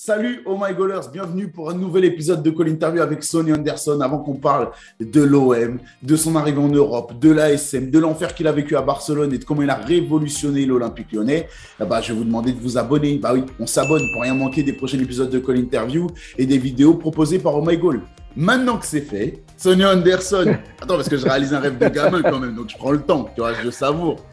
[0.00, 4.00] Salut Oh My Goalers, bienvenue pour un nouvel épisode de Call Interview avec Sonny Anderson.
[4.00, 8.46] Avant qu'on parle de l'OM, de son arrivée en Europe, de l'ASM, de l'enfer qu'il
[8.46, 11.48] a vécu à Barcelone et de comment il a révolutionné l'Olympique lyonnais,
[11.80, 13.18] bah, je vais vous demander de vous abonner.
[13.18, 16.06] Bah oui, on s'abonne pour rien manquer des prochains épisodes de Call Interview
[16.38, 18.02] et des vidéos proposées par Oh My Goal.
[18.36, 20.58] Maintenant que c'est fait, Sonny Anderson.
[20.80, 23.02] Attends, parce que je réalise un rêve de gamin quand même, donc je prends le
[23.02, 24.24] temps, tu vois, je savoure.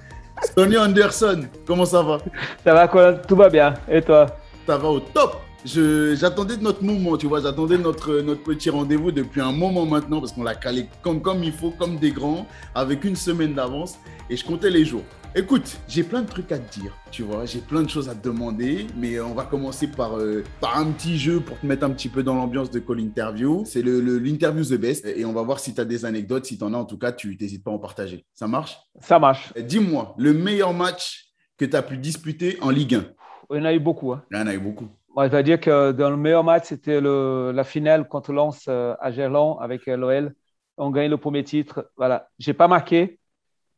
[0.55, 2.19] Sonny Anderson, comment ça va?
[2.63, 3.13] Ça va quoi?
[3.13, 3.73] Tout va bien.
[3.89, 4.27] Et toi?
[4.67, 9.41] Ça va au top j'attendais notre moment, tu vois, j'attendais notre, notre petit rendez-vous depuis
[9.41, 13.03] un moment maintenant parce qu'on l'a calé comme, comme il faut, comme des grands, avec
[13.03, 13.97] une semaine d'avance
[14.29, 15.03] et je comptais les jours.
[15.37, 18.15] Écoute, j'ai plein de trucs à te dire, tu vois, j'ai plein de choses à
[18.15, 21.83] te demander, mais on va commencer par, euh, par un petit jeu pour te mettre
[21.83, 23.63] un petit peu dans l'ambiance de Call Interview.
[23.65, 26.45] C'est l'interview le, The Best et on va voir si tu as des anecdotes.
[26.45, 28.25] Si tu en as, en tout cas, tu n'hésites pas à en partager.
[28.33, 28.77] Ça marche?
[29.01, 29.51] Ça marche.
[29.59, 33.05] Dis-moi, le meilleur match que tu as pu disputer en Ligue 1
[33.51, 34.13] Il y en a eu beaucoup.
[34.13, 34.23] Hein.
[34.31, 34.87] Il y en a eu beaucoup.
[35.15, 38.95] Moi, je vais dire que dans le meilleur match, c'était la finale contre Lens euh,
[38.99, 40.35] à Gerland avec euh, l'OL.
[40.75, 41.89] On gagne le premier titre.
[41.95, 42.27] Voilà.
[42.37, 43.17] J'ai pas marqué.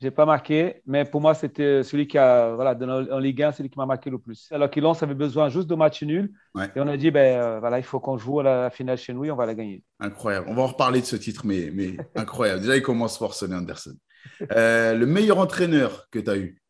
[0.01, 2.77] J'ai pas marqué, mais pour moi, c'était celui qui a, voilà,
[3.11, 4.47] en Ligue 1, celui qui m'a marqué le plus.
[4.51, 6.31] Alors que Lens avait besoin juste de match nul.
[6.75, 9.13] Et on a dit, ben, euh, voilà, il faut qu'on joue à la finale chez
[9.13, 9.83] nous et on va la gagner.
[9.99, 10.47] Incroyable.
[10.49, 12.61] On va en reparler de ce titre, mais, mais incroyable.
[12.61, 13.95] Déjà, il commence fort, Sonny Anderson.
[14.39, 16.61] le meilleur entraîneur que tu as eu?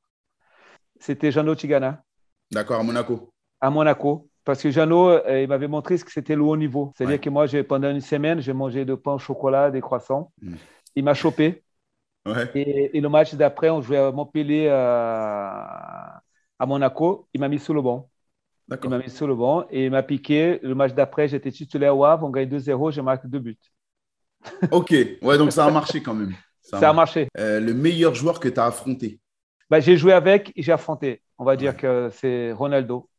[0.99, 2.03] C'était Jeannot Tigana.
[2.52, 3.33] D'accord, à Monaco.
[3.59, 4.29] À Monaco.
[4.47, 6.93] Parce que Jeannot, euh, il m'avait montré ce que c'était le haut niveau.
[6.95, 10.31] C'est-à-dire que moi, pendant une semaine, j'ai mangé de pain au chocolat, des croissants.
[10.41, 10.53] Mm.
[10.95, 11.65] Il m'a chopé.
[12.55, 16.21] Et, le match d'après, on jouait à Montpellier à,
[16.65, 17.27] Monaco.
[17.33, 18.09] Il m'a mis sous le banc.
[18.81, 20.61] Il m'a mis sous le banc et il m'a piqué.
[20.63, 22.25] Le match d'après, j'étais titulaire au Havre.
[22.25, 22.93] On gagne 2-0.
[22.93, 23.59] J'ai marqué deux buts.
[24.71, 24.95] ok.
[25.23, 26.33] Ouais, donc ça a marché quand même.
[26.61, 27.27] Ça, a marché.
[27.37, 29.19] Euh, le meilleur joueur que tu as affronté
[29.69, 31.21] bah, J'ai joué avec et j'ai affronté.
[31.37, 33.09] On va dire que c'est Ronaldo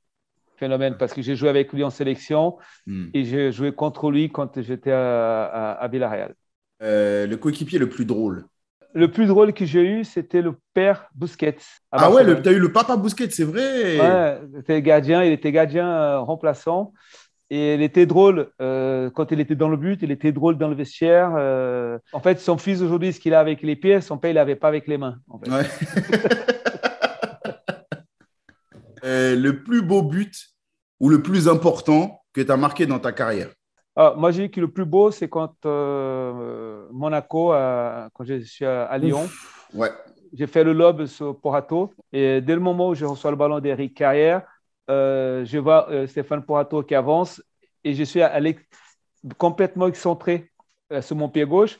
[0.58, 2.56] phénomène parce que j'ai joué avec lui en sélection
[2.86, 3.06] hmm.
[3.14, 6.34] et j'ai joué contre lui quand j'étais à, à, Villarreal.
[6.82, 8.44] Euh, le coéquipier le plus drôle
[8.94, 11.56] Le plus drôle que j'ai eu, c'était le père Busquets.
[11.90, 15.52] Ah ouais, tu as eu le papa Busquets, c'est vrai Ouais, était gardien, il était
[15.52, 16.92] gardien euh, remplaçant.
[17.50, 20.68] Et il était drôle euh, quand il était dans le but, il était drôle dans
[20.68, 21.30] le vestiaire.
[22.12, 24.56] en fait, son fils aujourd'hui, ce qu'il a avec les pieds, son père, il n'avait
[24.56, 25.16] pas avec les mains.
[25.28, 25.64] ouais.
[29.08, 30.50] Euh, le plus beau but
[31.00, 33.48] ou le plus important que tu as marqué dans ta carrière?
[33.96, 38.66] Ah, Moi, j'ai dit que le plus beau, c'est quand euh, Monaco, quand je suis
[38.66, 39.26] à, Lyon.
[39.72, 39.90] ouais.
[40.34, 41.94] J'ai fait le lob sur Porato.
[42.12, 44.42] Et dès le moment où je reçois le ballon d'Eric Carrière,
[44.90, 47.42] euh, je vois Stéphane Porato qui avance
[47.82, 48.58] et je suis allé
[49.38, 50.52] complètement excentré
[51.00, 51.78] sur mon pied gauche.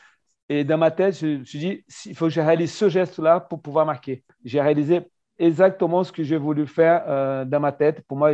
[0.49, 3.41] Et dans ma tête, je me suis dit, il faut que je réalise ce geste-là
[3.41, 4.25] pour pouvoir marquer.
[4.47, 5.03] J'ai réalisé
[5.39, 8.03] exactement ce que j'ai voulu faire euh, dans ma tête.
[8.07, 8.31] Pour moi,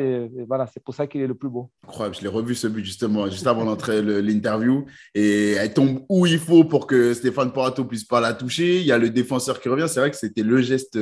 [0.48, 1.70] voilà, c'est pour ça qu'il est le plus beau.
[1.86, 4.86] Incroyable, je l'ai revu ce but justement, juste avant d'entrer l'interview.
[5.14, 8.80] Et elle tombe où il faut pour que Stéphane Porato puisse pas la toucher.
[8.80, 9.86] Il y a le défenseur qui revient.
[9.88, 10.98] C'est vrai que c'était le geste,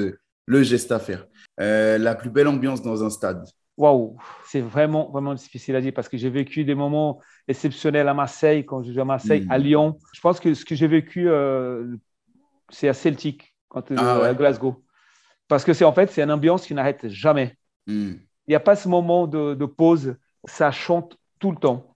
[0.46, 1.26] le geste à faire.
[1.60, 3.44] Euh, la plus belle ambiance dans un stade.
[3.76, 8.14] Waouh, c'est vraiment, vraiment difficile à dire parce que j'ai vécu des moments exceptionnels à
[8.14, 9.62] Marseille, quand je joue à Marseille, à hmm.
[9.62, 9.98] Lyon.
[10.12, 11.96] Je pense que ce que j'ai vécu, euh,
[12.68, 14.81] c'est à Celtic, quand, ah à Glasgow.
[15.52, 17.58] Parce que c'est en fait, c'est une ambiance qui n'arrête jamais.
[17.86, 18.12] Hmm.
[18.46, 21.94] Il n'y a pas ce moment de, pause, ça chante tout le temps.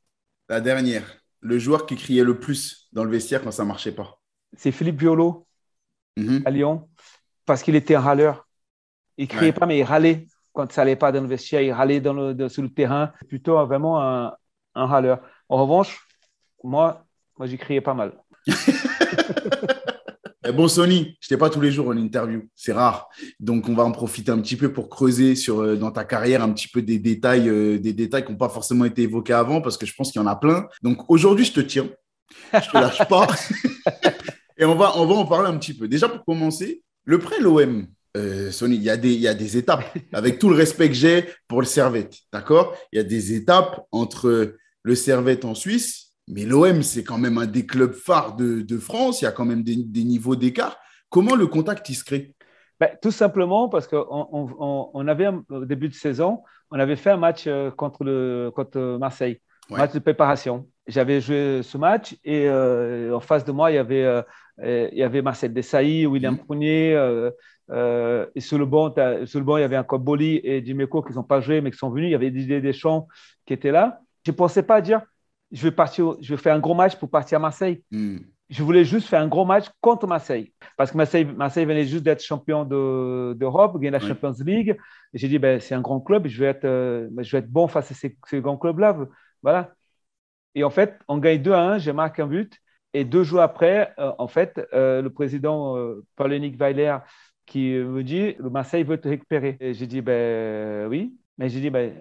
[0.50, 1.04] La dernière,
[1.40, 4.20] le joueur qui criait le plus dans le vestiaire quand ça ne marchait pas.
[4.58, 5.46] C'est Philippe Violo
[6.18, 6.42] mhm.
[6.44, 6.86] à Lyon,
[7.46, 8.46] parce qu'il était un râleur.
[9.16, 11.72] Il ne criait pas, mais il râlait quand ça n'allait pas dans le vestiaire, il
[11.72, 13.14] râlait dans le, sur le terrain.
[13.26, 14.36] Plutôt vraiment un,
[14.74, 15.22] un râleur.
[15.48, 16.06] En revanche,
[16.62, 17.06] moi,
[17.38, 18.22] moi j'y criais pas mal.
[20.48, 22.48] Eh bon, Sony, je n'étais pas tous les jours en interview.
[22.54, 23.08] C'est rare.
[23.40, 26.42] Donc, on va en profiter un petit peu pour creuser sur, euh, dans ta carrière
[26.42, 29.60] un petit peu des détails, euh, des détails qui n'ont pas forcément été évoqués avant
[29.60, 30.68] parce que je pense qu'il y en a plein.
[30.82, 31.88] Donc, aujourd'hui, je te tiens.
[32.52, 33.26] Je ne te lâche pas.
[34.58, 35.88] Et on va, on va en parler un petit peu.
[35.88, 37.86] Déjà, pour commencer, le prêt l'OM,
[38.16, 39.84] euh, Sony, il y, a des, il y a des étapes.
[40.12, 42.76] Avec tout le respect que j'ai pour le Servette, d'accord?
[42.92, 47.38] Il y a des étapes entre le Servette en Suisse mais l'OM, c'est quand même
[47.38, 49.22] un des clubs phares de, France.
[49.22, 50.78] Il y a quand même des, niveaux d'écart.
[51.08, 52.34] Comment le contact il se crée?
[52.80, 57.16] Ben, Tout simplement parce qu'au on, avait, au début de saison, on avait fait un
[57.16, 59.40] match euh, contre, le, contre Marseille,
[59.70, 60.66] un match de préparation.
[60.88, 64.22] J'avais joué ce match et euh, en face de moi, il y avait, euh,
[64.92, 66.38] il y avait Marcel Desailly, William mmh.
[66.38, 66.90] Prunier.
[68.34, 68.92] et sur le, banc,
[69.26, 71.70] sur le banc, il y avait encore Boli et Dimeco qui n'ont pas joué mais
[71.70, 72.08] qui sont venus.
[72.08, 73.06] Il y avait Didier Deschamps
[73.46, 74.00] qui était là.
[74.24, 75.02] Je ne pensais pas dire
[75.52, 77.82] je vais, partir, je vais faire un gros match pour partir à Marseille.
[77.90, 78.18] Hmm.
[78.48, 80.52] je voulais juste faire un gros match contre Marseille.
[80.76, 84.76] Parce que Marseille, Marseille venait juste d'être champion d'Europe, gagner la Champions League.
[85.14, 87.50] J'ai dit, ben, c'est un grand club, je vais être, euh, ben, je vais être
[87.50, 88.96] bon face à ces, ces grands clubs-là.
[89.42, 89.74] Voilà.
[90.54, 92.60] Et en fait, on gagne 2 à 1, j'ai marqué un but.
[92.94, 95.76] Et deux jours après, euh, en fait, euh, le président
[96.16, 96.96] Paul-Enic Weiler
[97.46, 99.56] qui me dit, le Marseille veut te récupérer.
[99.60, 101.16] Et j'ai dit, ben oui.
[101.38, 101.92] Mais j'ai dit, ben,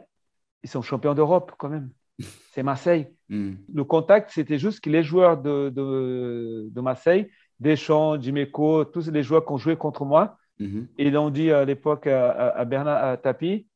[0.64, 1.92] ils sont champions d'Europe quand même.
[2.20, 3.08] C'est Marseille.
[3.30, 3.54] Hmm.
[3.74, 7.30] Le contact, c'était juste que les joueurs de, de, Marseille,
[7.60, 10.84] Deschamps, Jiméco, tous les joueurs qui ont joué contre moi, hmm.
[10.98, 13.68] ils ont dit à l'époque à, Bernard Tapie,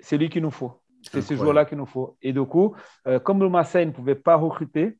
[0.00, 0.80] c'est lui qu'il nous faut.
[1.02, 2.16] C'est ce joueur-là qu'il nous faut.
[2.22, 2.74] Et du coup,
[3.06, 4.98] euh, comme le Marseille ne pouvait pas recruter,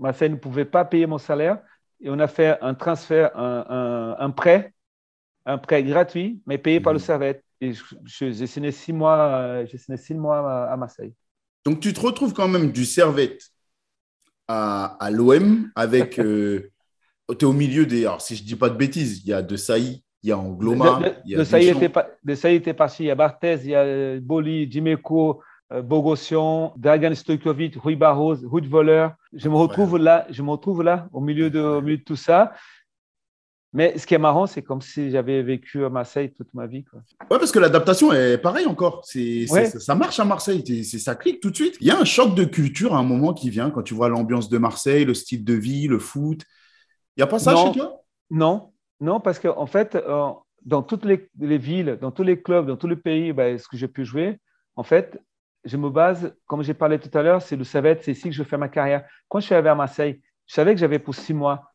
[0.00, 1.60] Marseille ne pouvait pas payer mon salaire,
[2.00, 4.74] et on a fait un transfert, un, prêt,
[5.46, 7.02] un prêt gratuit, mais payé par le hmm.
[7.02, 7.44] Servette.
[7.60, 7.72] Et
[8.04, 11.14] j'ai signé six mois, j'ai signé six mois à Marseille.
[11.66, 13.42] Donc, tu te retrouves quand même du Servette
[14.48, 16.20] à, l'OM avec.
[17.28, 18.06] Euh, tu es au milieu des.
[18.06, 20.32] Alors, si je ne dis pas de bêtises, il y a De Sailly, il y
[20.32, 21.00] a Angloma.
[21.00, 23.80] De, il y a de, Sailly était parti, il y a Barthez, il y a
[23.80, 25.42] euh, Boli, Dimeco,
[25.72, 29.08] euh, Bogossian, Dragan Stojkovic, Rui Barros, Ruud Voller.
[29.32, 32.14] Je me retrouve là, je me retrouve là, au milieu de, au milieu de tout
[32.14, 32.52] ça.
[33.76, 36.82] Mais ce qui est marrant, c'est comme si j'avais vécu à Marseille toute ma vie.
[36.84, 37.00] Quoi.
[37.30, 39.02] Ouais, parce que l'adaptation est pareille encore.
[39.04, 41.76] C'est, ça marche à Marseille, c'est, ça clique tout de suite.
[41.82, 44.08] Il y a un choc de culture à un moment qui vient quand tu vois
[44.08, 46.40] l'ambiance de Marseille, le style de vie, le foot.
[47.16, 48.00] Il n'y a pas ça chez toi?
[48.30, 50.30] Non, non, parce qu'en en fait, euh,
[50.64, 51.28] dans toutes les,
[51.58, 54.40] villes, dans tous les clubs, dans tous les pays, ben, ce que j'ai pu jouer,
[54.76, 55.20] en fait,
[55.64, 58.34] je me base, comme j'ai parlé tout à l'heure, c'est le Savette, c'est ici que
[58.34, 59.04] je fais ma carrière.
[59.28, 61.74] Quand je suis arrivé à Marseille, je savais que j'avais pour six mois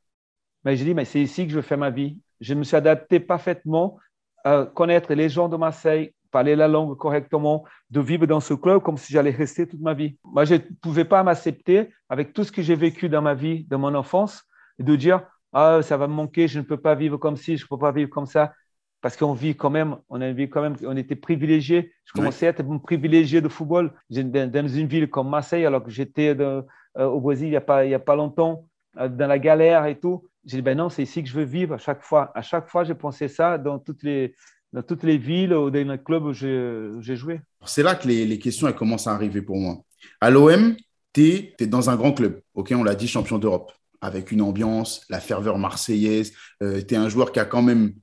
[0.63, 2.17] mais j'ai dit, mais c'est ici que je faire ma vie.
[2.39, 3.97] Je me suis adapté parfaitement
[4.43, 8.81] à connaître les gens de Marseille, parler la langue correctement, de vivre dans ce club
[8.81, 10.17] comme si j'allais rester toute ma vie.
[10.23, 13.65] Moi, je ne pouvais pas m'accepter avec tout ce que j'ai vécu dans ma vie,
[13.65, 14.43] dans mon enfance,
[14.79, 15.21] et de dire,
[15.53, 17.77] ah, ça va me manquer, je ne peux pas vivre comme ci, je ne peux
[17.77, 18.53] pas vivre comme ça.
[19.01, 21.91] Parce qu'on vit quand même, on a quand même, on était privilégiés.
[22.05, 26.35] Je commençais à être privilégié de football dans une ville comme Marseille, alors que j'étais
[26.39, 26.61] euh,
[26.95, 28.67] au Brésil il n'y a, pas, il y a pas longtemps,
[28.97, 30.27] euh, dans la galère et tout.
[30.45, 32.31] J'ai dit, ben non, c'est ici que je veux vivre à chaque fois.
[32.33, 34.35] À chaque fois, j'ai pensé ça dans toutes les,
[34.73, 37.41] dans toutes les villes ou dans les clubs où j'ai joué.
[37.65, 39.83] C'est là que les, les, questions elles commencent à arriver pour moi.
[40.19, 40.75] À l'OM,
[41.13, 43.71] tu es, dans un grand club, ok, on l'a dit, champion d'Europe,
[44.01, 46.33] avec une ambiance, la ferveur marseillaise.
[46.63, 47.93] Euh, tu es un joueur qui a quand même.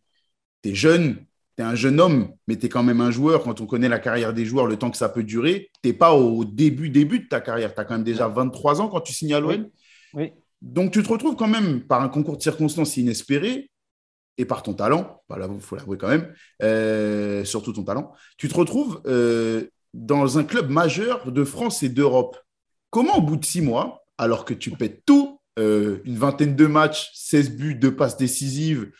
[0.62, 1.16] Tu es jeune,
[1.56, 3.42] tu es un jeune homme, mais tu es quand même un joueur.
[3.42, 5.94] Quand on connaît la carrière des joueurs, le temps que ça peut durer, tu n'es
[5.94, 7.74] pas au début, début de ta carrière.
[7.74, 9.50] Tu as quand même déjà 23 ans quand tu signes à l'OM.
[9.50, 9.70] Oui.
[10.14, 10.32] oui.
[10.62, 13.70] Donc, tu te retrouves quand même par un concours de circonstances inespéré
[14.38, 16.32] et par ton talent, il faut l'avouer quand même,
[16.62, 21.88] euh, surtout ton talent, tu te retrouves euh, dans un club majeur de France et
[21.88, 22.38] d'Europe.
[22.90, 26.66] Comment, au bout de six mois, alors que tu pètes tout, euh, une vingtaine de
[26.66, 28.90] matchs, 16 buts, deux passes décisives,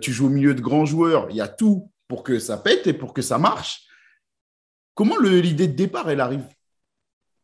[0.00, 2.88] tu joues au milieu de grands joueurs, il y a tout pour que ça pète
[2.88, 3.86] et pour que ça marche.
[4.94, 6.44] Comment l'idée de départ, elle arrive?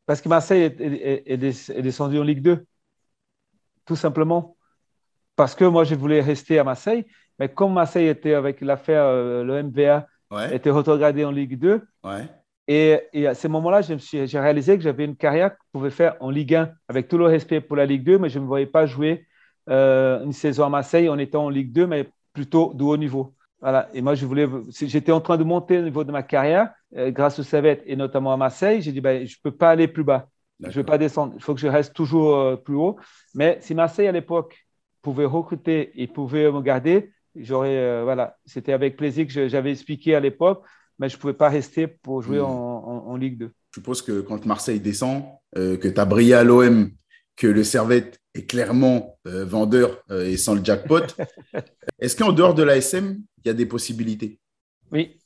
[0.07, 2.67] Parce que Marseille est descendu en Ligue 2
[3.88, 4.56] tout simplement.
[5.35, 7.06] Parce que moi, je voulais rester à Marseille,
[7.38, 10.06] mais comme Marseille était avec l'affaire, euh, le MVA
[10.52, 11.82] était retrogradé en Ligue 2,
[12.70, 16.29] et, à ce moment-là, j'ai réalisé que j'avais une carrière que je pouvais faire en
[16.29, 18.67] Ligue 1, avec tout le respect pour la Ligue 2, mais je ne me voyais
[18.67, 19.26] pas jouer
[19.70, 23.35] euh, une saison à Marseille en étant en Ligue 2, mais plutôt de haut niveau.
[23.62, 23.88] Voilà.
[23.94, 27.11] Et moi, je voulais, j'étais en train de monter au niveau de ma carrière, euh,
[27.11, 28.82] grâce au Savette et notamment à Marseille.
[28.82, 30.29] J'ai dit, ben, je ne peux pas aller plus bas.
[30.61, 31.35] Je ne vais pas descendre.
[31.37, 32.97] Il faut que je reste toujours euh, plus haut.
[33.35, 34.67] Mais si Marseille, à l'époque,
[35.03, 40.15] pouvait recruter et pouvait me garder, j'aurais, euh, voilà, c'était avec plaisir que j'avais expliqué
[40.15, 40.65] à l'époque,
[40.99, 42.45] mais je ne pouvais pas rester pour jouer hmm.
[42.45, 43.53] en, Ligue 2.
[43.71, 45.25] Je suppose que quand Marseille descend,
[45.57, 46.91] euh, que tu as brillé à l'OM,
[47.37, 51.05] que le Servette est clairement vendeur et sans le jackpot,
[52.00, 54.41] est-ce qu'en dehors de l'ASM, il y a des possibilités?
[54.91, 55.21] Oui.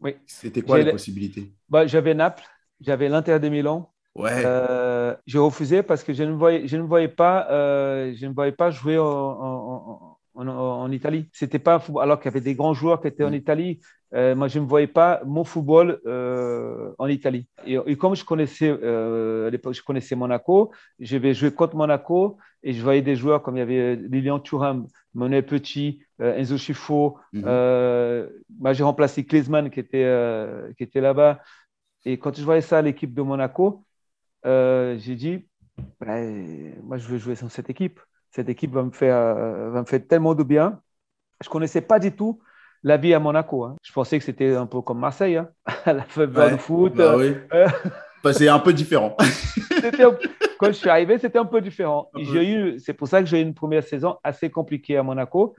[0.00, 0.14] oui.
[0.26, 1.52] C'était quoi les possibilités?
[1.68, 2.44] Bah, J'avais Naples,
[2.80, 4.42] j'avais l'Inter de Milan, Ouais.
[4.44, 8.32] Euh, j'ai refusé parce que je ne voyais, je ne voyais pas, euh, je ne
[8.32, 11.28] voyais pas jouer en, en, en, en Italie.
[11.32, 13.34] C'était pas alors qu'il y avait des grands joueurs qui étaient en mm.
[13.34, 13.80] Italie.
[14.12, 16.00] Euh, moi, je ne voyais pas mon football
[16.98, 17.46] en Italie.
[17.64, 23.02] Et, comme je connaissais je connaissais Monaco, je vais jouer contre Monaco et je voyais
[23.02, 27.18] des joueurs comme il y avait Lilian Thuram, Monet Petit, Enzo Schifo.
[27.32, 28.28] Mm-hmm.
[28.58, 30.10] moi, j'ai remplacé Klinsmann qui était
[30.76, 31.38] qui était là-bas.
[32.04, 33.84] Et quand je voyais ça à l'équipe de Monaco,
[34.46, 35.46] euh, j'ai dit,
[36.00, 38.00] ben, moi, je veux jouer dans cette équipe.
[38.30, 40.80] Cette équipe va me faire, euh, va me faire tellement de bien.
[41.42, 42.40] Je ne connaissais pas du tout
[42.82, 43.64] la vie à Monaco.
[43.64, 43.76] Hein.
[43.82, 45.50] Je pensais que c'était un peu comme Marseille, hein.
[45.86, 46.94] la fête de foot.
[46.94, 47.34] Bah oui.
[47.52, 47.68] Euh,
[48.32, 49.16] c'est un peu différent.
[50.58, 52.10] quand je suis arrivé, c'était un peu différent.
[52.78, 55.54] C'est pour ça que j'ai eu une première saison assez compliquée à Monaco.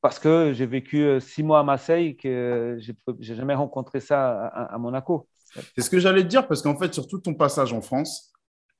[0.00, 4.76] Parce que j'ai vécu six mois à Marseille, que je n'ai jamais rencontré ça à,
[4.76, 5.28] Monaco.
[5.76, 8.32] C'est ce que j'allais te dire, parce qu'en fait, sur tout ton passage en France,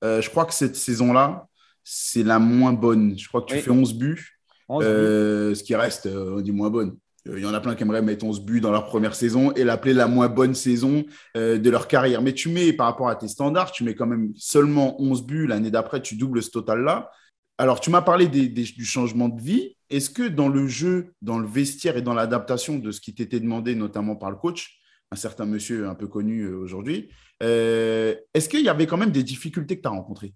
[0.05, 1.47] euh, je crois que cette saison-là,
[1.85, 3.19] c'est la moins bonne.
[3.19, 4.39] Je crois que tu fais 11 buts.
[4.69, 5.57] 11 euh, buts.
[5.57, 6.97] ce qui reste, on dit moins bonne.
[7.27, 9.63] Il y en a plein qui aimeraient mettre 11 buts dans leur première saison et
[9.63, 11.05] l'appeler la moins bonne saison
[11.37, 12.21] de leur carrière.
[12.21, 15.47] Mais tu mets, par rapport à tes standards, tu mets quand même seulement 11 buts.
[15.47, 17.11] L'année d'après, tu doubles ce total-là.
[17.59, 19.77] Alors, tu m'as parlé du changement de vie.
[19.89, 23.41] Est-ce que dans le jeu, dans le vestiaire et dans l'adaptation de ce qui t'était
[23.41, 24.81] demandé, notamment par le coach,
[25.13, 27.11] un certain monsieur un peu connu euh, aujourd'hui,
[27.43, 30.33] euh, est-ce qu'il y avait quand même des difficultés que tu as rencontrées?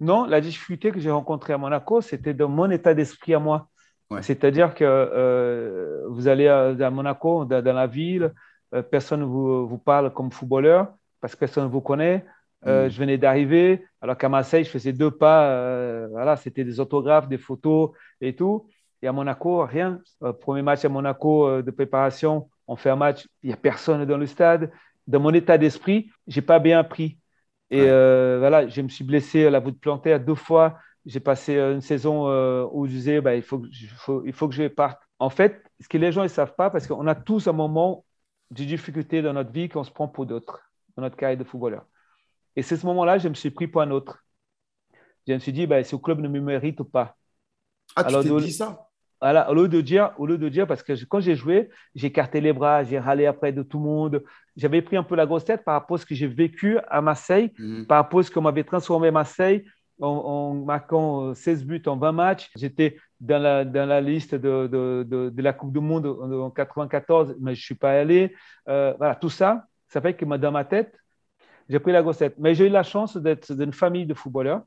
[0.00, 3.68] Non, la difficulté que j'ai rencontrée à Monaco, c'était dans mon état d'esprit à moi.
[4.20, 8.34] C'est-à-dire que euh, vous allez à, Monaco, dans, la ville,
[8.90, 12.26] personne ne vous, vous, parle comme footballeur parce que personne ne vous connaît.
[12.66, 12.90] Mm.
[12.90, 16.08] Je venais d'arriver, alors qu'à Marseille, je faisais deux pas.
[16.08, 18.68] voilà, c'était des autographes, des photos et tout.
[19.00, 20.00] Et à Monaco, rien.
[20.40, 24.18] Premier match à Monaco de préparation, on fait un match, il n'y a personne dans
[24.18, 24.70] le stade.
[25.06, 27.18] Dans mon état d'esprit, je n'ai pas bien appris.
[27.70, 30.78] Et euh, voilà, je me suis blessé à la voûte plantaire deux fois.
[31.06, 32.26] J'ai passé une saison
[32.70, 33.62] où je disais, bah, il, faut,
[34.24, 35.00] il faut que je parte.
[35.18, 38.04] En fait, ce que les gens ne savent pas, parce qu'on a tous un moment
[38.50, 40.60] de difficulté dans notre vie qu'on se prend pour d'autres,
[40.96, 41.86] dans notre carrière de footballeur.
[42.54, 44.24] Et c'est ce moment-là, je me suis pris pour un autre.
[45.26, 47.16] Je me suis dit, bah, ce club ne me mérite pas?
[47.96, 48.88] Ah, tu t'es dit ça?
[49.22, 52.08] Voilà, au lieu de dire, au lieu de dire, parce que quand j'ai joué, j'ai
[52.08, 54.24] écarté les bras, j'ai râlé après de tout le monde.
[54.56, 57.00] J'avais pris un peu la grosse tête par rapport à ce que j'ai vécu à
[57.00, 57.86] Marseille, mhm.
[57.86, 59.64] par rapport à ce qu'on m'avait transformé Marseille
[60.00, 62.50] en, marquant 16 euh, buts en 20 matchs.
[62.56, 67.36] J'étais dans la, dans la liste de, de, de, la Coupe du Monde en 94,
[67.40, 68.34] mais je ne suis pas allé.
[68.68, 70.96] Euh, voilà, tout ça, ça fait que dans ma tête,
[71.68, 72.34] j'ai pris la grosse tête.
[72.38, 74.62] Mais j'ai eu la chance d'être d'une famille de footballeurs.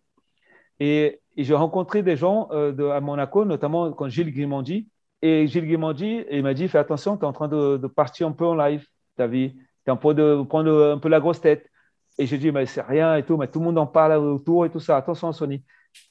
[0.80, 4.88] Et, j'ai rencontré des gens euh, à Monaco, notamment quand Gilles Grimandi.
[5.22, 8.32] Et Gilles Grimandi, il m'a dit Fais attention, tu es en train de, partir un
[8.32, 9.54] peu en live, ta vie.
[9.54, 11.70] Tu es en train de prendre un peu la grosse tête.
[12.18, 14.66] Et j'ai dit Mais c'est rien et tout, mais tout le monde en parle autour
[14.66, 14.96] et tout ça.
[14.96, 15.62] Attention, Sony.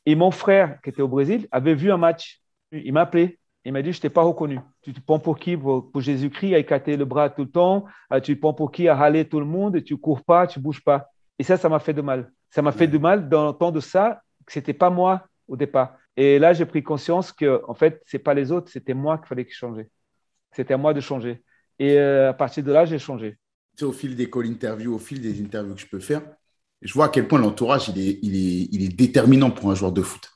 [0.05, 2.43] Et mon frère, qui était au Brésil, avait vu un match.
[2.73, 3.39] Il m'a appelé.
[3.65, 4.61] Il m'a dit Je ne t'ai pas reconnu.
[4.83, 5.57] Tu te prends pour qui?
[5.57, 7.87] Pour, Jésus-Christ, à écarter le bras tout le temps.
[8.13, 8.89] Euh, tu te prends pour qui?
[8.89, 9.77] À râler tout le monde.
[9.77, 11.07] Et tu ne cours pas, tu ne bouges pas.
[11.39, 12.31] Et ça, ça m'a fait de mal.
[12.51, 15.97] Ça m'a fait de mal d'entendre ça que c'était pas moi au départ.
[16.17, 19.27] Et là, j'ai pris conscience que, en fait, c'est pas les autres, c'était moi qu'il
[19.27, 19.89] fallait changer.
[20.53, 21.43] C'était à moi de changer.
[21.79, 23.37] Et euh, à partir de là, j'ai changé.
[23.83, 26.23] au fil des call interviews, au fil des interviews que je peux faire,
[26.83, 29.75] je vois à quel point l'entourage, il est, il, est, il est déterminant pour un
[29.75, 30.31] joueur de foot.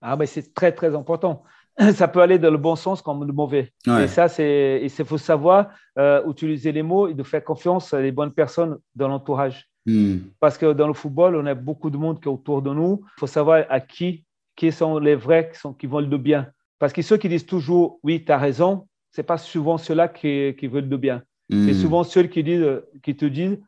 [0.00, 1.44] Ah, mais c'est très, très important.
[1.94, 3.72] Ça peut aller dans le bon sens comme le mauvais.
[3.86, 8.00] Et ça, c'est, il faut savoir euh, utiliser les mots et de faire confiance à
[8.00, 9.69] les bonnes personnes dans l'entourage.
[9.86, 10.18] Hmm.
[10.38, 13.02] Parce que dans le football, on a beaucoup de monde qui est autour de nous.
[13.16, 14.24] Il faut savoir à qui,
[14.56, 16.48] qui sont les vrais qui, sont, qui veulent le bien.
[16.78, 20.08] Parce que ceux qui disent toujours oui, tu as raison, ce n'est pas souvent ceux-là
[20.08, 21.22] qui, qui, veulent le bien.
[21.48, 21.66] Hmm.
[21.66, 23.58] C'est souvent ceux qui, disent, qui te disent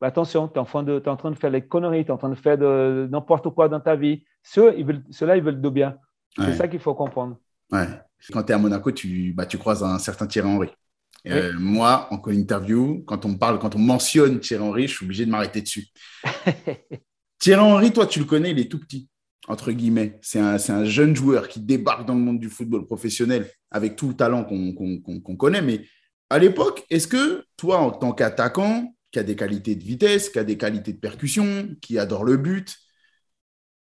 [0.00, 2.30] bah, attention, tu es, es, en train de faire les conneries, tu es en train
[2.30, 2.58] de faire
[3.08, 4.24] n'importe quoi dans ta vie.
[4.42, 5.96] Ceux-là, ils veulent, ils veulent le bien.
[6.36, 7.36] C'est ça qu'il faut comprendre.
[7.70, 7.86] Ouais.
[8.32, 10.68] Quand tu es à Monaco, tu, bah, tu croises un certain Thierry Henry.
[11.28, 15.04] Euh, moi, en interview, quand on me parle, quand on mentionne Thierry Henry, je suis
[15.04, 15.86] obligé de m'arrêter dessus.
[17.38, 19.08] Thierry Henry, toi, tu le connais, il est tout petit,
[19.46, 20.18] entre guillemets.
[20.22, 24.08] C'est un, un, jeune joueur qui débarque dans le monde du football professionnel avec tout
[24.08, 25.62] le talent qu'on connaît.
[25.62, 25.82] Mais
[26.28, 30.38] à l'époque, est-ce que toi, en tant qu'attaquant, qui a des qualités de vitesse, qui
[30.38, 32.76] a des qualités de percussion, qui adore le but,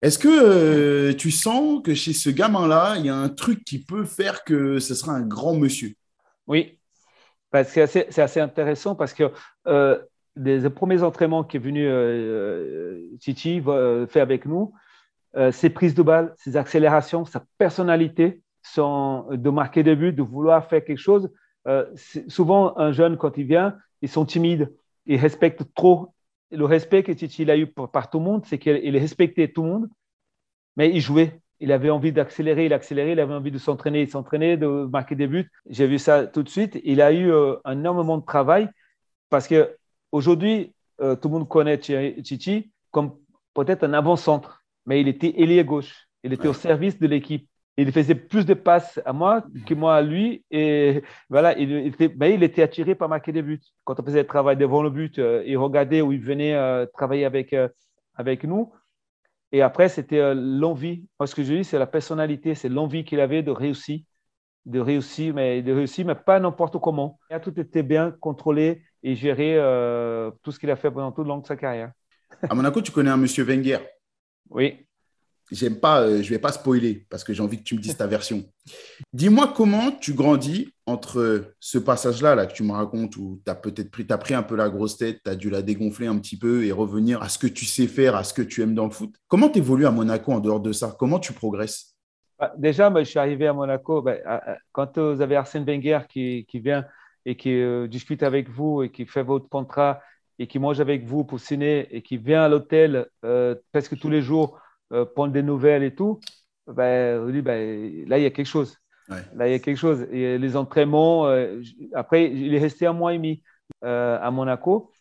[0.00, 3.80] est-ce que euh, tu sens que chez ce gamin-là, il y a un truc qui
[3.80, 5.94] peut faire que ce sera un grand monsieur?
[6.46, 6.77] Oui,
[7.50, 9.32] parce que c'est assez, intéressant parce que
[9.66, 9.98] euh,
[10.36, 14.72] les, premiers entraînements qui est venu euh, euh Titi euh, fait avec nous,
[15.52, 20.66] ses prises de balles, ses accélérations, sa personnalité, son, de marquer des buts, de vouloir
[20.66, 21.30] faire quelque chose.
[22.26, 24.74] souvent, un jeune, quand il vient, ils sont timides,
[25.06, 26.12] ils respectent trop.
[26.50, 29.62] Le respect que Titi a eu par, par tout le monde, c'est qu'il respectait tout
[29.62, 29.88] le monde,
[30.76, 34.10] mais il jouait il avait envie d'accélérer, il accélérait, il avait envie de s'entraîner, il
[34.10, 35.50] s'entraînait, de marquer des buts.
[35.68, 36.80] J'ai vu ça tout de suite.
[36.84, 38.68] Il a eu euh, un énormément de travail
[39.28, 39.76] parce que
[40.12, 43.16] aujourd'hui, euh, tout le monde connaît Chichi comme
[43.54, 46.06] peut-être un avant-centre, mais il était ailier gauche.
[46.22, 47.48] Il était au service de l'équipe.
[47.76, 50.44] Il faisait plus de passes à moi que moi à lui.
[50.50, 53.60] Et voilà, il, était, mais il était attiré par marquer des buts.
[53.84, 57.24] Quand on faisait le travail devant le but, euh, il regardait où il venait travailler
[57.24, 57.54] avec,
[58.16, 58.72] avec nous.
[59.52, 61.06] Et après, c'était euh, l'envie.
[61.18, 64.00] Moi, ce que je dis, c'est la personnalité, c'est l'envie qu'il avait de réussir,
[64.66, 67.18] de réussir, mais de réussir, mais pas n'importe comment.
[67.42, 71.28] Tout été bien contrôlé et géré euh, tout ce qu'il a fait pendant tout le
[71.28, 71.92] long de sa carrière.
[72.48, 73.78] À Monaco, tu connais un monsieur Wenger?
[74.50, 74.87] Oui.
[75.50, 77.96] J'aime pas, euh, je vais pas spoiler parce que j'ai envie que tu me dises
[77.96, 78.44] ta version.
[79.12, 83.54] Dis-moi comment tu grandis entre ce passage-là là, que tu me racontes où tu as
[83.54, 86.38] peut-être pris, pris un peu la grosse tête, tu as dû la dégonfler un petit
[86.38, 88.84] peu et revenir à ce que tu sais faire, à ce que tu aimes dans
[88.84, 89.14] le foot.
[89.26, 90.94] Comment tu évolues à Monaco en dehors de ça?
[90.98, 91.94] Comment tu progresses?
[92.38, 94.02] Bah, Déjà, je suis arrivé à Monaco.
[94.02, 94.16] Bah,
[94.72, 96.84] quand vous avez Arsène Wenger qui, vient
[97.24, 100.00] et qui euh, discute avec vous et qui fait votre contrat
[100.38, 104.08] et qui mange avec vous pour ciné et qui vient à l'hôtel euh, presque tous
[104.08, 104.60] les jours
[104.92, 106.20] euh, prendre des nouvelles et tout,
[106.66, 108.78] ben, on dit, ben, là, il y a quelque chose.
[109.08, 110.02] Là, il y a quelque chose.
[110.12, 111.26] Et les entraînements,
[111.94, 113.42] après, il est resté un mois et demi
[113.80, 114.92] à Monaco.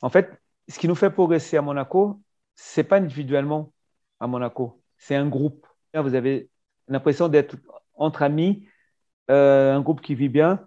[0.00, 0.30] En fait,
[0.66, 2.22] ce qui nous fait progresser à Monaco,
[2.54, 3.74] c'est pas individuellement
[4.18, 5.66] à Monaco, c'est un groupe.
[5.92, 6.48] Vous avez
[6.88, 7.56] l'impression d'être
[7.92, 8.66] entre amis,
[9.28, 10.66] un groupe qui vit bien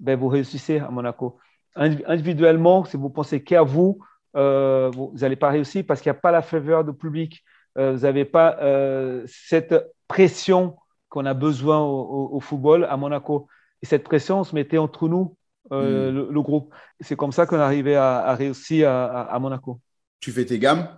[0.00, 1.38] ben, vous réussissez à Monaco.
[1.76, 4.00] Individuellement, si vous pensez qu'à vous,
[4.36, 7.44] euh, vous n'allez pas réussir parce qu'il n'y a pas la faveur du public.
[7.78, 9.74] Euh, vous n'avez pas euh, cette
[10.08, 10.76] pression
[11.08, 13.48] qu'on a besoin au, football à Monaco.
[13.82, 15.36] Et cette pression, on se mettait entre nous,
[15.70, 15.76] hmm.
[15.80, 16.72] le, groupe.
[17.00, 19.80] C'est comme ça qu'on arrivait à, à réussir à, Monaco.
[20.20, 20.88] Tu fais tes gammes,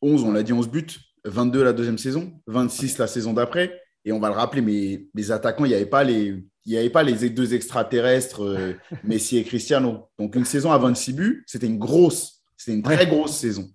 [0.00, 0.86] 11, on l'a dit, 11 buts,
[1.26, 3.78] 22 la deuxième saison, 26 la saison d'après.
[4.06, 6.78] Et on va le rappeler, mais les attaquants, il n'y avait pas les, il n'y
[6.78, 10.08] avait pas les deux extraterrestres, euh, Messi et Cristiano.
[10.18, 13.70] Donc, une saison à 26 buts, c'était une grosse, c'était une très grosse saison.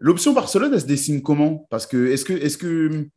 [0.00, 1.66] L'option Barcelone, elle se dessine comment?
[1.70, 3.08] Parce que est-ce que est-ce que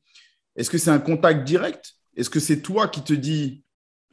[0.56, 1.94] est-ce que c'est un contact direct?
[2.16, 3.64] Est-ce que c'est toi qui te dis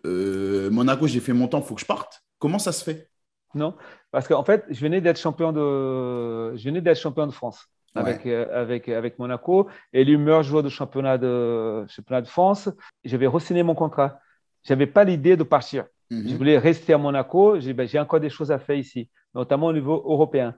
[0.05, 2.23] euh, Monaco, j'ai fait mon temps, il faut que je parte?
[2.39, 3.09] Comment ça se fait?
[3.55, 3.75] Non,
[4.11, 8.25] parce qu'en fait, je venais d'être champion de je venais d'être champion de France avec,
[8.27, 12.69] euh, avec, avec Monaco et meilleur joueur de championnat de championnat de France.
[13.05, 14.19] J'avais re-signé mon contrat
[14.71, 15.85] n'avais pas l'idée de partir.
[16.11, 16.29] Mhm.
[16.29, 17.59] Je voulais rester à Monaco.
[17.59, 20.55] Ben, j'ai encore des choses à faire ici, notamment au niveau européen.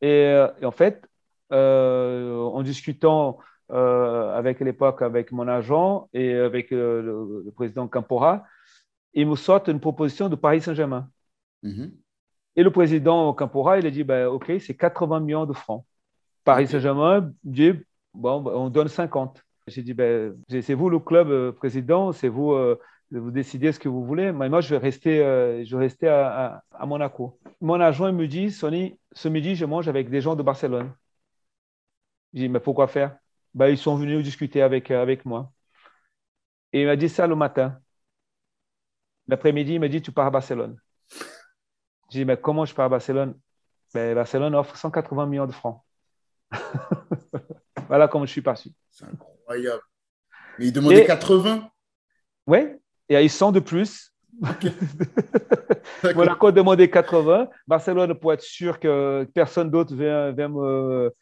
[0.00, 1.06] Et, euh, en fait,
[1.50, 3.38] en discutant
[3.70, 8.44] euh, avec l'époque avec mon agent et avec le, président Campora,
[9.14, 11.08] il me sort une proposition de Paris Saint-Germain.
[11.62, 11.92] Mhm.
[12.56, 15.84] Et le président Campora, il a dit ben, OK, c'est 80 millions de francs.
[16.44, 17.72] Paris Saint-Germain dit
[18.14, 19.44] bon, ben, on donne 50.
[19.66, 22.54] J'ai dit ben, c'est vous le club président, c'est vous
[23.18, 24.32] vous décidez ce que vous voulez.
[24.32, 27.38] Mais moi, je vais rester, euh, je vais rester à, Monaco.
[27.60, 30.92] Mon agent me dit, Sonny, ce midi, je mange avec des gens de Barcelone.
[32.32, 33.16] Je dis, mais pourquoi faire?
[33.54, 35.52] Ben, Ils sont venus discuter avec, euh, avec moi.
[36.72, 37.80] Et il m'a dit ça le matin.
[39.26, 40.78] L'après-midi, il m'a dit, tu pars à Barcelone.
[42.10, 43.38] Je dis, mais comment je pars à Barcelone?
[43.92, 45.82] Ben, Barcelone offre 180 millions de francs.
[47.88, 48.74] voilà comment je suis parti.
[48.90, 49.82] C'est incroyable.
[50.58, 51.70] Mais il demandait 80
[52.46, 52.58] Oui,
[53.08, 54.12] et ils sont de plus.
[56.14, 57.48] Monaco demandait 80.
[57.66, 61.12] Barcelone, pour être sûr que personne d'autre vient, me,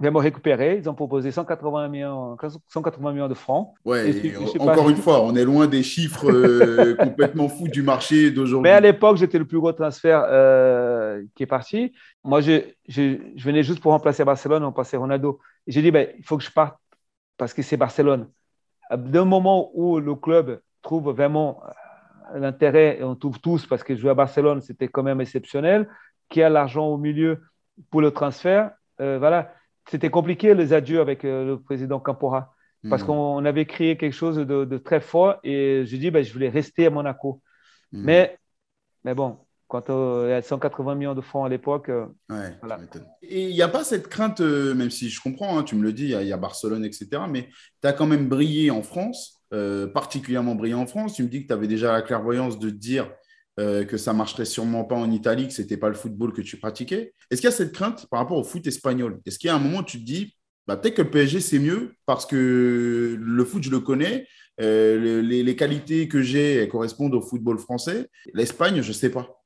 [0.00, 2.36] me, récupérer, ils ont proposé 180 millions,
[2.68, 3.74] 180 millions de francs.
[3.84, 8.70] Ouais, encore une fois, on est loin des chiffres euh, complètement fous du marché d'aujourd'hui.
[8.70, 11.92] Mais à l'époque, j'étais le plus gros transfert euh, qui est parti.
[12.24, 15.40] Moi, je, je, venais juste pour remplacer Barcelone, on passait Ronaldo.
[15.66, 16.78] Et j'ai dit, ben, il faut que je parte
[17.36, 18.28] parce que c'est Barcelone.
[18.90, 21.60] D'un moment où le club trouve vraiment
[22.34, 25.88] euh, l'intérêt, et on trouve tous, parce que jouer à Barcelone, c'était quand même exceptionnel,
[26.28, 27.40] qui a l'argent au milieu
[27.90, 28.72] pour le transfert.
[29.00, 29.52] Euh, voilà,
[29.90, 32.54] c'était compliqué les adieux avec euh, le président Campora,
[32.88, 33.06] parce hmm.
[33.06, 36.86] qu'on avait créé quelque chose de, très fort, et je dis, ben, je voulais rester
[36.86, 37.42] à Monaco.
[37.92, 38.04] Hmm.
[38.04, 38.38] Mais,
[39.04, 41.90] mais bon, quand il y a 180 millions de francs à l'époque.
[42.30, 42.58] ouais,
[43.22, 45.92] Et il n'y a pas cette crainte, même si je comprends, hein, tu me le
[45.92, 47.48] dis, il y, a Barcelone, etc., mais
[47.82, 49.40] tu as quand même brillé en France.
[49.52, 51.14] Euh, particulièrement brillant en France.
[51.14, 53.10] Tu me dis que tu avais déjà la clairvoyance de dire
[53.60, 56.56] euh, que ça marcherait sûrement pas en Italie, que c'était pas le football que tu
[56.56, 57.12] pratiquais.
[57.30, 59.20] Est-ce qu'il y a cette crainte par rapport au foot espagnol?
[59.26, 60.34] Est-ce qu'il y a un moment où tu te dis,
[60.66, 64.26] bah, peut-être que le PSG c'est mieux parce que le foot je le connais,
[64.62, 68.08] euh, les, qualités que j'ai correspondent au football français.
[68.32, 69.42] L'Espagne, je sais pas.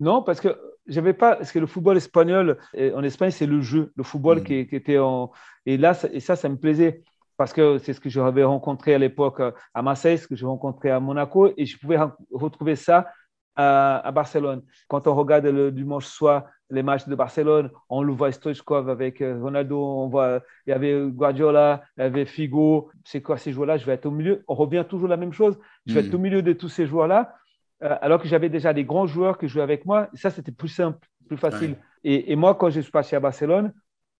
[0.00, 3.92] Non, parce que j'avais pas, parce que le football espagnol en Espagne c'est le jeu,
[3.94, 4.44] le football hmm.
[4.44, 5.30] qui, était en
[5.66, 7.02] et là et ça ça me plaisait
[7.36, 10.46] parce que c'est ce que j'avais rencontré à l'époque euh, à Marseille, ce que j'ai
[10.46, 11.98] rencontré à Monaco, et je pouvais
[12.32, 13.08] retrouver ça
[13.56, 14.62] à, Barcelone.
[14.88, 19.20] Quand on regarde le dimanche soir les matchs de Barcelone, on le voit Stoichkov avec
[19.20, 22.90] euh, Ronaldo, on voit, il y avait Guardiola, il y avait Figo.
[23.04, 23.76] C'est quoi ces joueurs-là?
[23.76, 24.42] Je vais être au milieu.
[24.48, 25.58] On revient toujours la même chose.
[25.86, 26.16] Je vais être hmm.
[26.16, 27.34] au milieu de tous ces joueurs-là,
[27.82, 30.08] euh, alors que j'avais déjà des grands joueurs qui jouaient avec moi.
[30.14, 31.76] Ça, c'était plus simple, plus facile.
[32.04, 33.72] Et, moi, quand je suis passé à Barcelone,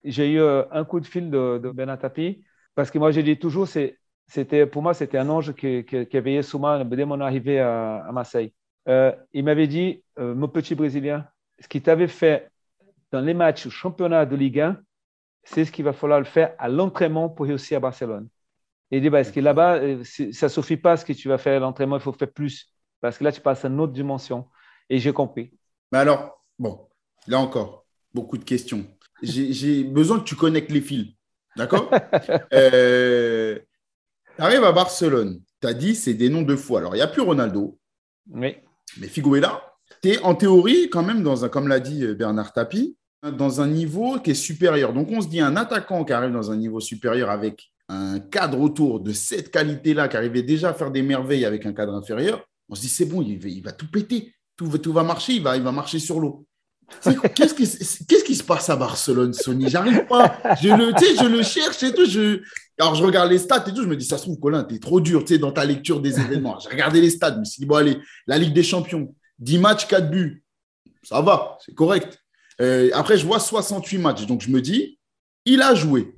[0.03, 2.43] j'ai eu un coup de fil de, de Benatapi
[2.75, 6.43] parce que moi, je dis toujours, c'était, pour moi, c'était un ange qui, qui, qui
[6.43, 8.53] sur moi dès mon arrivée à, Marseille.
[8.87, 11.27] Euh, il m'avait dit, euh, mon petit Brésilien,
[11.59, 12.51] ce qui t'avait fait
[13.11, 14.77] dans les matchs championnat de Ligue 1,
[15.43, 18.27] c'est ce qu'il va falloir le faire à l'entraînement pour réussir à Barcelone.
[18.91, 21.27] Et il dit, bah, est-ce que là-bas, euh, ça ne suffit pas ce que tu
[21.27, 22.69] vas faire à l'entraînement, il faut faire plus.
[23.01, 24.47] Parce que là, tu passes à une autre dimension.
[24.89, 25.51] Et j'ai compris.
[25.91, 26.87] Mais alors, bon,
[27.27, 28.85] là encore, beaucoup de questions.
[29.21, 31.15] J'ai besoin que tu connectes les fils.
[31.55, 31.89] D'accord?
[32.53, 33.59] Euh,
[34.35, 35.41] Tu arrives à Barcelone.
[35.61, 36.77] Tu as dit, c'est des noms de fou.
[36.77, 37.79] Alors, il n'y a plus Ronaldo.
[38.29, 38.57] Oui.
[38.97, 39.61] Mais là.
[40.01, 42.97] Tu es en théorie, quand même, dans un, comme l'a dit euh, Bernard Tapie,
[43.31, 44.93] dans un niveau qui est supérieur.
[44.93, 48.59] Donc, on se dit, un attaquant qui arrive dans un niveau supérieur avec un cadre
[48.59, 52.43] autour de cette qualité-là, qui arrivait déjà à faire des merveilles avec un cadre inférieur,
[52.69, 54.33] on se dit, c'est bon, il va, tout péter.
[54.55, 56.45] Tout, va marcher, il va, marcher sur l'eau.
[57.35, 59.69] Qu'est-ce qui, qu'est-ce qui se passe à Barcelone, Sony?
[59.69, 60.37] J'arrive pas.
[60.61, 62.05] Je le, je le cherche et tout.
[62.05, 62.41] Je...
[62.79, 63.83] Alors, je regarde les stats et tout.
[63.83, 66.19] Je me dis, ça se trouve, Colin, tu es trop dur dans ta lecture des
[66.19, 66.57] événements.
[66.59, 67.33] J'ai regardé les stats.
[67.33, 70.43] Je me suis dit, bon, allez, la Ligue des Champions, 10 matchs, 4 buts.
[71.03, 72.17] Ça va, c'est correct.
[72.61, 74.25] Euh, après, je vois 68 matchs.
[74.25, 74.99] Donc, je me dis,
[75.45, 76.15] il a joué.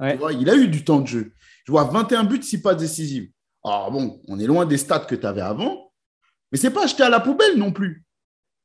[0.00, 1.32] il a eu du temps de jeu.
[1.64, 3.30] Je vois 21 buts, si pas décisif.
[3.64, 5.92] Alors, bon, on est loin des stats que tu avais avant.
[6.50, 8.04] Mais c'est pas acheté à la poubelle non plus.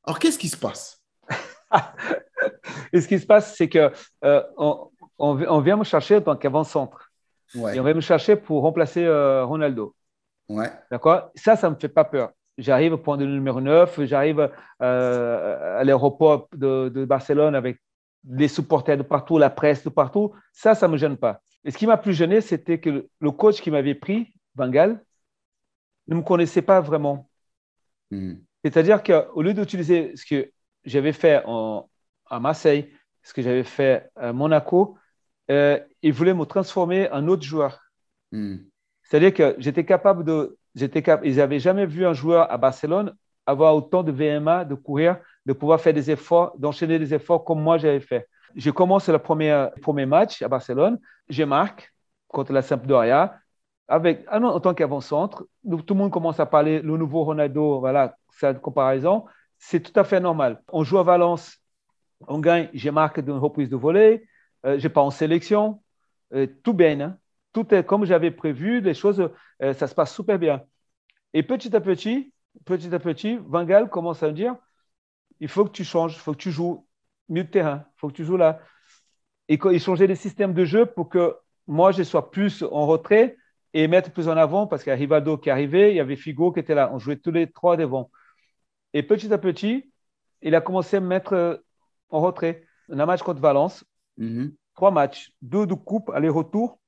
[0.04, 1.02] Alors, qu'est-ce qui se passe?
[2.94, 3.92] Et ce qui se passe, c'est que
[4.24, 4.44] euh,
[5.18, 7.05] on, vient me chercher en tant qu'avant-centre.
[7.54, 9.96] Et on vient me chercher pour remplacer euh, Ronaldo.
[10.50, 10.72] Ouais.
[10.92, 11.32] D'accord?
[11.36, 12.32] Ça, ça ne me fait pas peur.
[12.58, 14.50] J'arrive au point de numéro 9, j'arrive
[14.82, 17.82] euh, à l'aéroport de, de, Barcelone avec
[18.30, 20.34] les supporters de partout, la presse de partout.
[20.54, 21.42] Ça, ça ne me gêne pas.
[21.66, 25.04] Et ce qui m'a plus gêné, c'était que le coach qui m'avait pris, Bengal,
[26.08, 27.30] ne me connaissait pas vraiment.
[28.12, 28.36] Hmm.
[28.64, 30.52] C'est-à-dire qu'au lieu d'utiliser ce que
[30.86, 31.44] j'avais fait
[32.30, 34.98] à Marseille, ce que j'avais fait à Monaco,
[35.52, 37.80] euh, il voulait me transformer en autre joueur.
[38.32, 38.58] Hmm.
[39.04, 40.58] C'est-à-dire que j'étais capable de.
[40.74, 44.76] J'étais cap, ils n'avaient jamais vu un joueur à Barcelone avoir autant de VMA, de
[44.76, 48.28] courir, de pouvoir faire des efforts, d'enchaîner des efforts comme moi j'avais fait.
[48.56, 51.94] Je commence le premier, premier match à Barcelone, je marque
[52.28, 53.38] contre la Sampdoria,
[53.88, 58.16] avec, ah en tant qu'avant-centre, tout le monde commence à parler le nouveau Ronaldo, voilà,
[58.32, 59.26] cette comparaison,
[59.60, 60.62] c'est tout à fait normal.
[60.72, 61.58] On joue à Valence,
[62.28, 64.28] on gagne, j'ai marqué d'une reprise de volée,
[64.66, 65.82] euh, je pas en sélection,
[66.34, 67.18] euh, tout bien, hein.
[67.54, 69.30] tout est comme j'avais prévu, les choses,
[69.62, 70.64] euh, ça se passe super bien.
[71.34, 72.34] Et petit à petit,
[72.66, 74.56] petit à petit, Van Gaal commence à me dire,
[75.40, 76.88] il faut que tu changes, il faut que tu joues
[77.30, 78.60] mieux de terrain, il faut que tu joues là.
[79.50, 81.36] Et il changeait les systèmes de jeu pour que
[81.68, 83.38] moi, je sois plus en retrait
[83.74, 86.16] et mettre plus en avant parce qu'il y a Rivaldo qui arrivait, il y avait
[86.16, 86.92] Figo qui était là.
[86.94, 88.12] On jouait tous les trois devant.
[88.94, 89.92] Et petit à petit,
[90.42, 91.58] il a commencé à me mettre euh,
[92.10, 92.66] en retrait.
[92.90, 93.86] On un match contre Valence,
[94.20, 94.54] mm-hmm.
[94.76, 96.80] trois matchs, deux de coupe, aller-retour,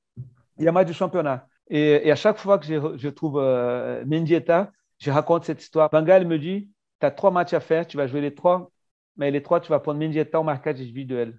[0.58, 1.46] il y a un match de championnat.
[1.70, 5.90] Et, à chaque fois que je, trouve euh, Mendieta, je raconte cette histoire.
[5.90, 8.70] Bangal me dit Tu as trois matchs à faire, tu vas jouer les trois,
[9.16, 11.38] mais les trois, tu vas prendre Mendieta en marquage individuel.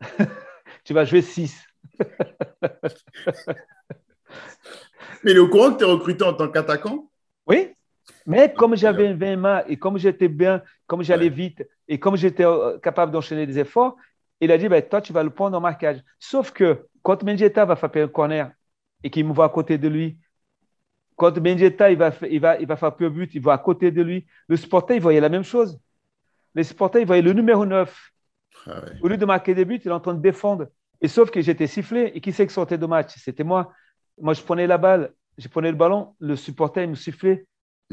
[0.84, 1.64] tu vas jouer six.
[5.24, 7.08] Mais il est au courant que tu es recruté en tant qu'attaquant?
[7.46, 7.72] Oui,
[8.26, 12.16] mais comme j'avais un 20 mains et comme j'étais bien, comme j'allais vite et comme
[12.16, 13.96] j'étais euh, capable d'enchaîner des efforts,
[14.44, 16.02] il a dit ben, Toi, tu vas le prendre en marquage.
[16.18, 18.50] Sauf que quand Mendieta va frapper un corner
[19.02, 20.18] et qu'il me voit à côté de lui,
[21.16, 23.90] quand Mendieta il va, il va, il va frapper au but, il va à côté
[23.90, 25.78] de lui, le supporter, il voyait la même chose.
[26.54, 28.12] Le supporter, il voyait le numéro 9.
[28.66, 30.68] Ah Au lieu de marquer des buts, il est en train de défendre.
[31.00, 33.14] Et sauf que j'étais sifflé et qui c'est qui sortait de match?
[33.16, 33.72] C'était moi.
[34.20, 37.46] Moi, je prenais la balle, je prenais le ballon, le supporter me sifflait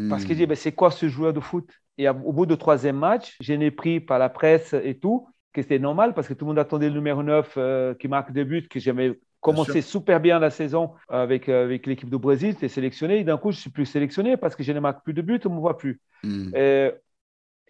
[0.10, 1.70] parce qu'il dit ben, c'est quoi ce joueur de foot?
[1.98, 5.62] Et au bout du troisième match, je n'ai pris par la presse et tout, que
[5.62, 8.46] c'était normal parce que tout le monde attendait le numéro 9 euh, qui marque des
[8.46, 12.68] buts, que j'avais commencé super bien la saison avec, euh, avec l'équipe du Brésil, j'étais
[12.68, 13.20] sélectionné.
[13.20, 15.22] Et d'un coup, je ne suis plus sélectionné parce que je ne marque plus de
[15.22, 16.02] buts, on ne me voit plus.
[16.24, 16.52] Hmm.
[16.56, 16.92] Et,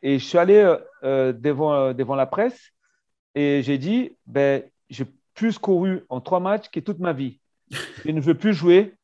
[0.02, 2.72] et, je suis allé euh, devant, devant la presse
[3.36, 7.40] et j'ai dit ben, j'ai plus couru en trois matchs que toute ma vie.
[8.04, 8.96] Je ne veux plus jouer.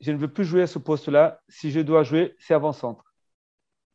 [0.00, 1.40] Je ne veux plus jouer à ce poste-là.
[1.48, 3.04] Si je dois jouer, c'est avant-centre.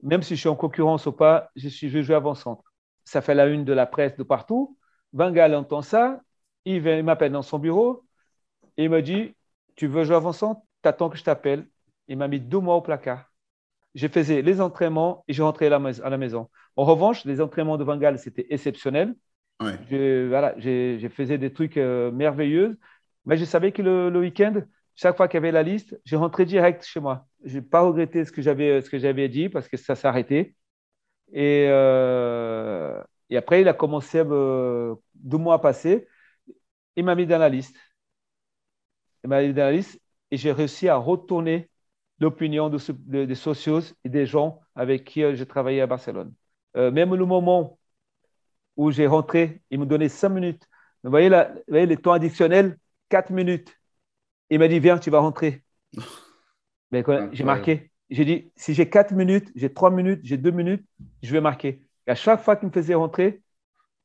[0.03, 2.63] Même si je suis en concurrence ou pas, je, suis, je vais jouer avant-centre.
[3.05, 4.77] Ça fait la une de la presse de partout.
[5.13, 6.21] Van Gaal entend ça.
[6.65, 8.03] Il, m'appelle dans son bureau
[8.77, 9.35] et il me dit
[9.75, 11.67] Tu veux jouer avant-centre T'attends que je t'appelle.
[12.07, 13.31] Il m'a mis deux mois au placard.
[13.93, 16.49] Je faisais les entraînements et je rentrais à la, maison.
[16.75, 19.15] En revanche, les entraînements de Van Gaal, c'était exceptionnel.
[19.89, 22.77] Je, voilà, je, faisais des trucs euh, merveilleux,
[23.25, 24.61] mais je savais que le, week-end,
[24.95, 27.25] chaque fois qu'il y avait la liste, je rentrais direct chez moi.
[27.45, 30.55] Je n'ai pas regretté ce que j'avais dit parce que ça s'est arrêté.
[31.31, 36.07] Et, euh, et après, il a commencé à deux mois passés.
[36.95, 37.75] Il m'a mis dans la liste.
[39.23, 39.99] Il m'a mis dans la liste
[40.31, 41.69] et j'ai réussi à retourner
[42.19, 46.33] l'opinion des socios et des gens avec qui euh, j'ai travaillé à Barcelone.
[46.75, 47.77] même le moment
[48.77, 49.61] où j'ai rentré.
[49.71, 50.67] Il me donnait cinq minutes.
[51.03, 52.77] Vous voyez, là, vous voyez les temps additionnels,
[53.09, 53.77] quatre minutes.
[54.49, 55.63] Il m'a dit, viens, tu vas rentrer.
[57.31, 57.91] j'ai marqué.
[58.09, 60.85] J'ai dit, si j'ai quatre minutes, j'ai trois minutes, j'ai deux minutes,
[61.23, 61.81] je vais marquer.
[62.07, 63.41] Et à chaque fois qu'il me faisait rentrer,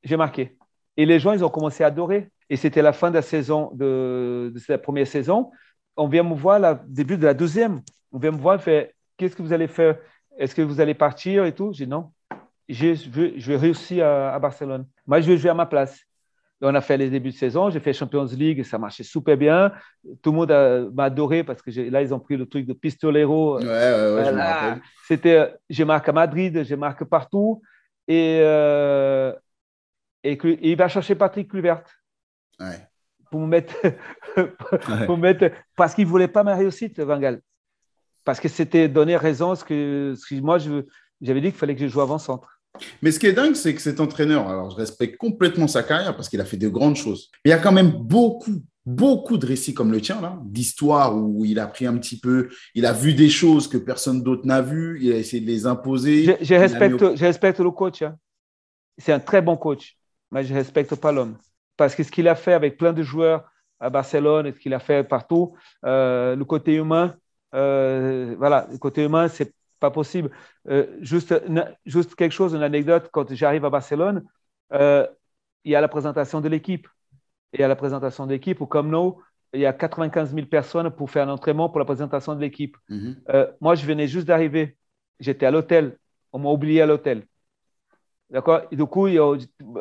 [0.02, 0.56] j'ai marqué.
[0.96, 2.30] Et les gens, ils ont commencé à adorer.
[2.48, 5.50] Et c'était la fin de la saison, de, de cette première saison.
[5.96, 7.82] On vient me voir au début de la deuxième.
[8.10, 9.98] On vient me voir, et fait, qu'est-ce que vous allez faire?
[10.38, 11.72] Est-ce que vous allez partir et tout?
[11.72, 12.10] J'ai dit non.
[12.68, 14.86] Je vais réussir à, à, Barcelone.
[15.06, 16.00] Moi, je vais jouer à ma place.
[16.62, 19.36] Et on a fait les débuts de saison, j'ai fait Champions League, ça marchait super
[19.36, 19.72] bien.
[20.22, 23.58] Tout le monde m'a adoré parce que là, ils ont pris le truc de pistolero.
[23.58, 24.82] Ouais, ouais, ouais, je rappelle.
[25.08, 27.62] C'était, j'ai marqué à Madrid, j'ai marqué partout.
[28.06, 29.32] Et, euh,
[30.22, 31.82] et, il va chercher Patrick Kluivert.
[32.58, 32.86] Ouais.
[33.30, 33.74] Pour me mettre,
[35.06, 37.40] pour me mettre parce qu'il ne voulait pas ma réussite, Vangal.
[38.26, 41.80] Parce que c'était donner raison ce que, ce que moi, j'avais dit qu'il fallait que
[41.80, 42.59] je joue avant-centre.
[43.02, 46.14] Mais ce qui est dingue, c'est que cet entraîneur, alors je respecte complètement sa carrière
[46.16, 47.30] parce qu'il a fait de grandes choses.
[47.44, 51.16] Mais il y a quand même beaucoup, beaucoup de récits comme le tien, là, d'histoires
[51.16, 54.46] où il a pris un petit peu, il a vu des choses que personne d'autre
[54.46, 56.24] n'a vues, il a essayé de les imposer.
[56.24, 57.16] Je, je respecte, au...
[57.16, 58.02] je respecte le coach.
[58.02, 58.16] Hein.
[58.98, 59.96] C'est un très bon coach,
[60.30, 61.36] mais je ne respecte pas l'homme.
[61.76, 64.74] Parce que ce qu'il a fait avec plein de joueurs à Barcelone et ce qu'il
[64.74, 65.54] a fait partout,
[65.84, 67.14] euh, le côté humain,
[67.54, 70.30] euh, voilà, le côté humain, c'est pas possible.
[70.68, 71.34] Euh, juste,
[71.86, 74.24] juste quelque chose, une anecdote, quand j'arrive à Barcelone,
[74.72, 75.06] euh,
[75.64, 76.86] il y a la présentation de l'équipe.
[77.52, 79.20] Et à la présentation de l'équipe, ou comme nous,
[79.52, 82.76] il y a 95 000 personnes pour faire un entraînement pour la présentation de l'équipe.
[82.88, 83.16] Mhm.
[83.30, 84.76] Euh, moi, je venais juste d'arriver.
[85.18, 85.98] J'étais à l'hôtel.
[86.32, 87.26] On m'a oublié à l'hôtel.
[88.30, 88.60] D'accord?
[88.70, 89.36] Et du coup, il a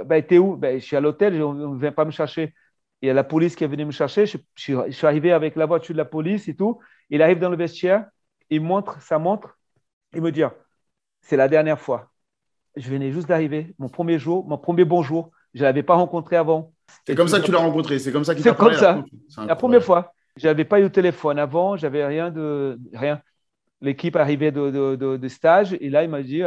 [0.06, 0.56] ben, t'es où?
[0.56, 2.56] Ben, Je suis à l'hôtel, on ne vient pas me chercher.
[3.02, 4.26] Il y a la police qui est venue me chercher.
[4.26, 6.80] Je, je, je, suis arrivé avec la voiture de la police et tout.
[7.12, 8.08] Il arrive dans le vestiaire,
[8.50, 9.59] il montre sa montre
[10.14, 10.52] et me dire
[11.22, 12.12] c'est la dernière fois.
[12.76, 15.32] Je venais juste d'arriver, mon premier jour, mon premier bonjour.
[15.54, 16.74] Je ne l'avais pas rencontré avant.
[17.06, 18.78] C'est comme ça que tu l'as rencontré, c'est comme ça qu'il t'a parlé.
[18.78, 20.14] C'est comme ça, la première fois.
[20.38, 23.22] Je n'avais pas eu de téléphone avant, j'avais rien de rien.
[23.82, 26.44] L'équipe arrivait de, de, de, de, stage et là, il m'a dit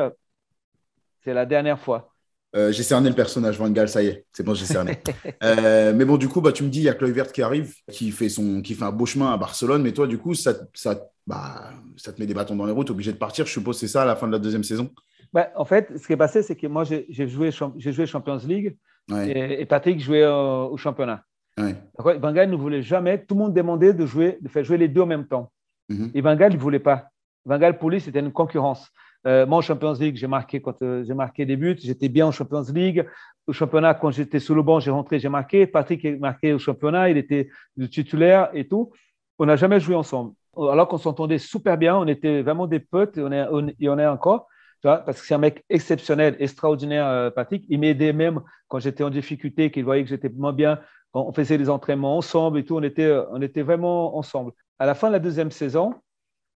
[1.20, 2.12] c'est la dernière fois.
[2.55, 4.98] Euh, j'ai cerné le personnage, Van Gaal, ça y est, c'est bon, j'ai cerné.
[5.42, 7.40] euh, mais bon, du coup, bah, tu me dis, il y a Chloé Vert qui
[7.40, 10.35] arrive, qui fait, son, qui fait un beau chemin à Barcelone, mais toi, du coup,
[10.35, 13.18] ça, ça, bah, ça te met des bâtons dans les roues, tu es obligé de
[13.18, 13.46] partir.
[13.46, 14.90] Je suppose c'est ça à la fin de la deuxième saison?
[15.32, 18.76] Bah, En fait, ce qui est passé, c'est que moi, j'ai joué, joué Champions League
[19.11, 21.24] et, et, Patrick jouait au, au championnat.
[21.58, 21.76] Ouais.
[21.98, 24.88] Van Gaal ne voulait jamais, tout le monde demandait de, jouer, de faire jouer les
[24.88, 25.52] deux en même temps.
[25.88, 26.11] Mm -hmm.
[26.14, 27.08] Et Van Gaal ne voulait pas.
[27.44, 28.90] Van Gaal, pour lui, c'était une concurrence.
[29.26, 31.78] Euh, moi, en Champions League, j'ai marqué quand euh, j'ai marqué des buts.
[31.78, 33.06] J'étais bien en Champions League.
[33.46, 35.66] Au championnat, quand j'étais sous le banc, j'ai rentré, j'ai marqué.
[35.66, 37.11] Patrick est marqué au championnat.
[37.11, 38.92] Il était le titulaire et tout.
[39.38, 40.32] On n'a jamais joué ensemble.
[40.57, 41.97] Alors qu'on s'entendait super bien.
[41.97, 44.49] On était vraiment des potes et on est, on, est encore.
[44.81, 47.65] Tu vois, parce que c'est un mec exceptionnel, extraordinaire, euh, Patrick.
[47.69, 50.81] Il m'aidait même quand j'étais en difficulté, qu'il voyait que j'étais moins bien.
[51.12, 54.53] Quand on faisait des entraînements ensemble et tout, on était, on était vraiment ensemble.
[54.79, 55.95] À la fin de la deuxième saison,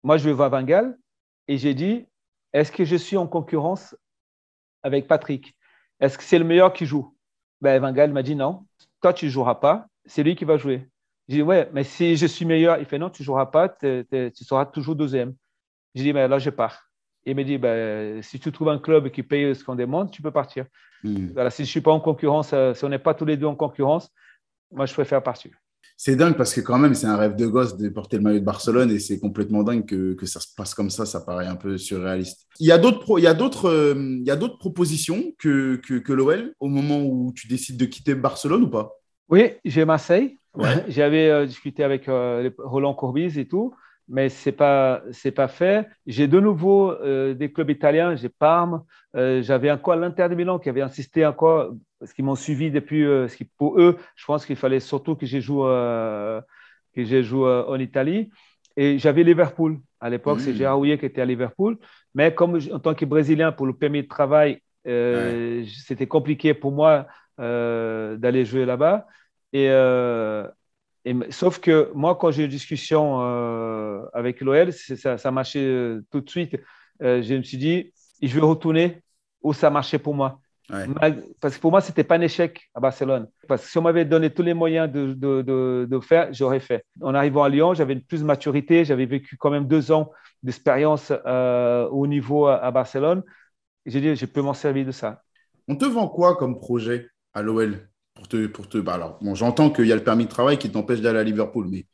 [0.03, 0.97] moi, je vais voir Van Gaal
[1.49, 2.07] et j'ai dit
[2.55, 3.97] est-ce que je suis en concurrence
[4.85, 5.57] avec Patrick?
[5.99, 7.17] Est-ce que c'est le meilleur qui joue?
[7.61, 8.65] Ben, Van Gaal m'a dit non,
[9.01, 10.89] toi tu ne joueras pas, c'est lui qui va jouer.
[11.29, 13.69] J'ai dit ouais, mais si je suis meilleur, il fait non, tu ne joueras pas,
[13.69, 15.35] tu seras toujours deuxième.
[15.95, 16.91] J'ai dit ben, là je pars.
[17.25, 20.23] Il m'a dit ben, si tu trouves un club qui paye ce qu'on demande, tu
[20.23, 20.67] peux partir.
[21.03, 21.29] Mm.
[21.33, 23.47] Voilà, si je ne suis pas en concurrence, si on n'est pas tous les deux
[23.47, 24.11] en concurrence,
[24.71, 25.53] moi je préfère partir
[25.97, 28.41] c'est dingue parce que quand même, c'est un rêve de gosse de porter le maillot
[28.41, 31.07] de Barcelone et c'est complètement dingue que, que, ça se passe comme ça.
[31.07, 32.47] Ça paraît un peu surréaliste.
[32.59, 35.77] Il y a d'autres, il y a d'autres, euh, il y a d'autres propositions que,
[35.77, 38.93] que, que l'OL au moment où tu décides de quitter Barcelone ou pas?
[39.29, 40.39] Oui, j'ai Marseille.
[40.55, 40.85] Ouais.
[40.89, 43.75] J'avais euh, discuté avec euh, Roland Courbis et tout,
[44.09, 45.89] mais c'est pas c'est pas fait.
[46.07, 48.15] J'ai de nouveau euh, des clubs italiens.
[48.17, 48.85] J'ai Parme.
[49.15, 53.03] J'avais encore l'Inter de Milan qui avait insisté encore parce qu'ils m'ont suivi depuis.
[53.05, 56.41] Ce qui, pour eux, je pense qu'il fallait surtout que j'ai joué, euh,
[56.95, 58.31] que j'ai joué euh, en Italie.
[58.77, 59.79] Et j'avais Liverpool.
[60.01, 60.41] À l'époque, Mmh.
[60.41, 61.79] c'est Gérard Houllier qui était à Liverpool.
[62.15, 65.65] Mais comme en tant que Brésilien, pour le permis de travail, Ouais.
[65.87, 67.07] c'était compliqué pour moi
[67.39, 69.07] d'aller jouer là-bas.
[69.55, 70.47] Et, euh,
[71.07, 75.65] et- sauf que moi, quand j'ai eu une discussion euh, avec l'OL, ça, ça marchait
[75.65, 76.59] euh, tout de suite.
[77.01, 79.03] Je me suis dit, je vais retourner
[79.43, 80.41] où ça marchait pour moi.
[80.71, 80.87] Ouais.
[81.41, 83.29] Parce que pour moi, ce n'était pas un échec à Barcelone.
[83.47, 86.61] Parce que si on m'avait donné tous les moyens de, de, de, de faire, j'aurais
[86.61, 86.85] fait.
[87.03, 88.85] En arrivant à Lyon, j'avais plus de maturité.
[88.85, 90.11] J'avais vécu quand même deux ans
[90.43, 93.23] d'expérience euh, au niveau à, à Barcelone.
[93.87, 95.23] J'ai dit, je peux m'en servir de ça.
[95.69, 98.79] On te vend quoi comme projet à l'OL pour te, pour te...
[98.79, 101.25] Bah alors, bon, j'entends qu'il y a le permis de travail qui t'empêche d'aller à
[101.25, 101.87] Liverpool, mais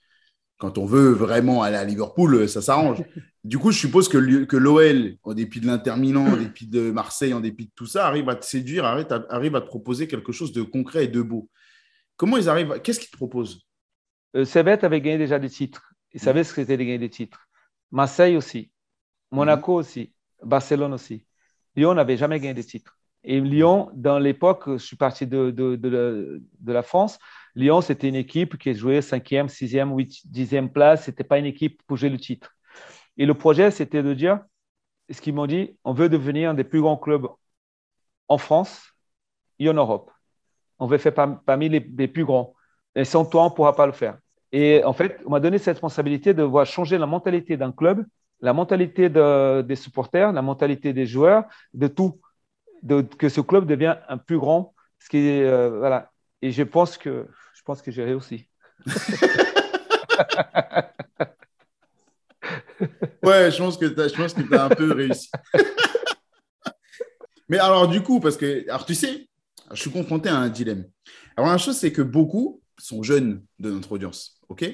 [0.59, 3.03] quand on veut vraiment aller à Liverpool, ça s'arrange.
[3.43, 7.33] Du coup, je suppose que, l'OL, en dépit de l'Inter Milan, en dépit de Marseille,
[7.33, 10.07] en dépit de tout ça, arrive à te séduire, arrive à, arrive à te proposer
[10.07, 11.49] quelque chose de concret et de beau.
[12.19, 13.63] Comment ils arrivent Qu'est-ce qu'ils te proposent?
[14.37, 15.95] Euh, avait gagné déjà des titres.
[16.13, 17.49] Il savait ce que c'était de gagner des titres.
[17.91, 18.71] Marseille aussi.
[19.31, 20.13] Monaco aussi.
[20.43, 21.25] Barcelone aussi.
[21.77, 23.00] Lyon n'avait jamais gagné des titres.
[23.23, 27.19] Et Lyon, dans l'époque, je suis parti de, de, la France,
[27.55, 31.05] Lyon, c'était une équipe qui jouait 5e, 6e, 8e, 10e place.
[31.05, 32.55] Ce n'était pas une équipe pour jouer le titre.
[33.17, 34.41] Et le projet, c'était de dire,
[35.11, 37.27] ce qu'ils m'ont dit, on veut devenir un des plus grands clubs
[38.29, 38.95] en France
[39.59, 40.11] et en Europe.
[40.79, 42.55] On veut faire parmi les plus grands.
[42.95, 44.19] Et sans toi, on ne pourra pas le faire.
[44.53, 48.05] Et en fait, on m'a donné cette responsabilité de voir changer la mentalité d'un club,
[48.41, 52.21] la mentalité des supporters, la mentalité des joueurs, de tout,
[52.83, 54.75] de, que ce club devient un plus grand.
[54.99, 56.11] Ce qui euh, voilà.
[56.43, 58.49] Et je pense que, je pense que j'ai réussi.
[63.23, 65.31] ouais, je pense que tu as, un peu réussi.
[67.49, 69.29] Mais alors, du coup, parce que, alors tu sais,
[69.73, 70.89] je suis confronté à un dilemme.
[71.37, 74.65] Alors, la chose, c'est que beaucoup sont jeunes de notre audience, ok?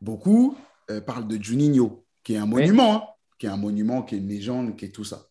[0.00, 0.56] Beaucoup
[0.90, 3.02] euh, parlent de Juninho, qui est un monument, hein,
[3.38, 5.27] qui est un monument, qui est une légende, qui est tout ça.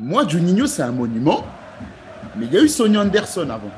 [0.00, 1.44] Moi, Juninho, c'est un monument,
[2.36, 3.70] mais il y a eu Sonny Anderson avant,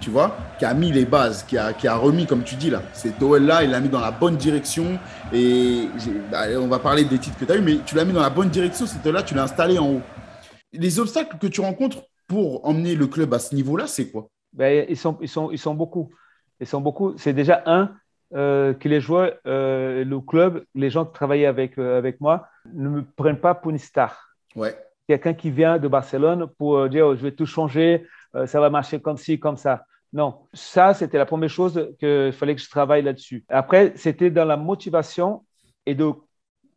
[0.00, 2.70] tu vois, qui a mis les bases, qui a, qui a remis, comme tu dis
[2.70, 4.98] là, cet OL-là, il l'a mis dans la bonne direction.
[5.32, 5.88] Et
[6.28, 8.20] bah, on va parler des titres que tu as eu, mais tu l'as mis dans
[8.20, 10.02] la bonne direction, cet là tu l'as installé en haut.
[10.72, 14.28] Les obstacles que tu rencontres pour emmener le club à ce niveau-là, c'est quoi?
[14.52, 16.10] Ben, ils, sont, ils, sont, ils sont beaucoup.
[16.58, 17.14] Ils sont beaucoup.
[17.16, 17.92] C'est déjà un,
[18.34, 22.48] euh, que les joueurs, euh, le club, les gens qui travaillaient avec, euh, avec moi
[22.72, 24.34] ne me prennent pas pour une star.
[24.56, 24.76] Ouais.
[25.10, 28.06] Quelqu'un qui vient de Barcelone pour dire oh, je vais tout changer,
[28.46, 29.84] ça va marcher comme ci, comme ça.
[30.12, 33.44] Non, ça, c'était la première chose qu'il fallait que je travaille là-dessus.
[33.48, 35.44] Après, c'était dans la motivation
[35.84, 36.12] et de,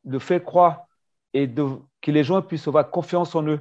[0.03, 0.87] de faire croire
[1.33, 1.63] et de,
[2.01, 3.59] que les gens puissent avoir confiance en eux.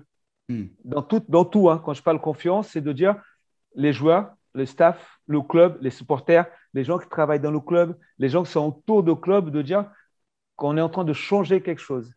[0.49, 0.69] Hmm.
[0.85, 1.81] Dans tout, dans tout hein.
[1.85, 3.17] quand je parle confiance, c'est de dire
[3.75, 7.99] les joueurs, le staff, le club, les supporters, les gens qui travaillent dans le club,
[8.17, 9.85] les gens qui sont autour du club, de dire
[10.57, 12.11] qu'on est en train de changer quelque chose.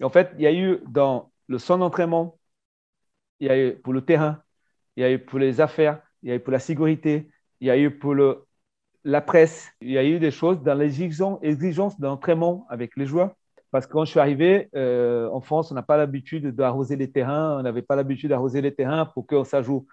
[0.00, 2.38] Et en fait, il y a eu dans le centre d'entraînement,
[3.40, 4.42] il y a eu pour le terrain,
[4.96, 7.30] il y a eu pour les affaires, il y a eu pour la sécurité,
[7.60, 8.46] il y a eu pour le,
[9.04, 13.34] la presse, il y a eu des choses dans les exigences d'entraînement avec les joueurs.
[13.70, 17.10] Parce que quand je suis arrivé euh, en France, on n'a pas l'habitude d'arroser les
[17.10, 19.86] terrains, on n'avait pas l'habitude d'arroser les terrains pour que ça joue.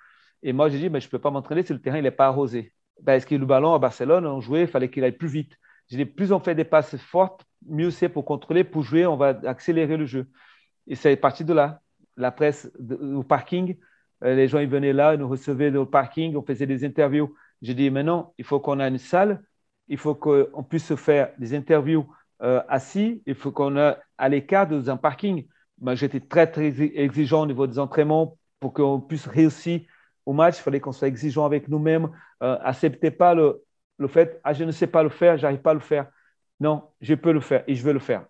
[0.44, 2.28] Et moi, j'ai dit, mais je ne peux pas m'entraîner si le terrain n'est pas
[2.28, 2.74] arrosé.
[3.06, 5.58] Parce ben, que le ballon à Barcelone, on jouait, il fallait qu'il aille plus vite.
[5.90, 9.18] J'ai dit, plus on fait des passes fortes, mieux c'est pour contrôler, pour jouer, on
[9.18, 10.28] va accélérer le jeu.
[10.88, 11.82] Et c'est parti de là.
[12.18, 12.72] La presse
[13.02, 13.78] au parking,
[14.24, 17.36] euh, les gens ils venaient là, ils nous recevaient au parking, on faisait des interviews.
[17.62, 19.44] J'ai dit, maintenant, il faut qu'on ait une salle,
[19.88, 22.08] il faut qu'on puisse faire des interviews
[22.42, 25.48] euh, assis, il faut qu'on ait à l'écart dans un parking.
[25.82, 29.82] Moi, J'étais très, très exigeant au niveau des entraînements pour qu'on puisse réussir
[30.26, 32.10] au match, il fallait qu'on soit exigeant avec nous-mêmes.
[32.42, 33.64] Euh, acceptez pas le,
[34.00, 36.08] le fait, ah, je ne sais pas le faire, j'arrive pas à le faire.
[36.60, 38.26] Non, je peux le faire et je veux le faire.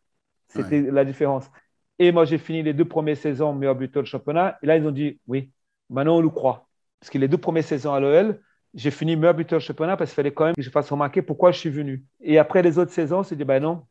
[0.48, 1.50] C'était la différence.
[2.00, 4.58] Et moi, j'ai fini les deux premières saisons meilleur buteur de championnat.
[4.62, 5.52] Et là, ils ont dit, oui,
[5.90, 6.68] maintenant on le croit.
[7.00, 8.42] Parce que les deux premières saisons à l'OL,
[8.74, 11.22] j'ai fini meilleur buteur de championnat parce qu'il fallait quand même que je fasse remarquer
[11.22, 12.04] pourquoi je suis venu.
[12.20, 13.86] Et après les autres saisons, c'est dit, ben non,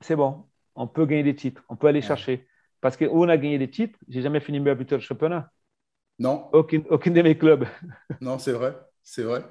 [0.00, 2.46] c'est bon, on peut gagner des titres, on peut aller chercher.
[2.80, 5.50] Parce que où on a gagné des titres, j'ai jamais fini meilleur buteur de championnat.
[6.18, 6.48] Non.
[6.52, 7.64] Aucune, aucune de mes clubs.
[8.20, 8.74] non, c'est vrai.
[9.02, 9.42] C'est vrai.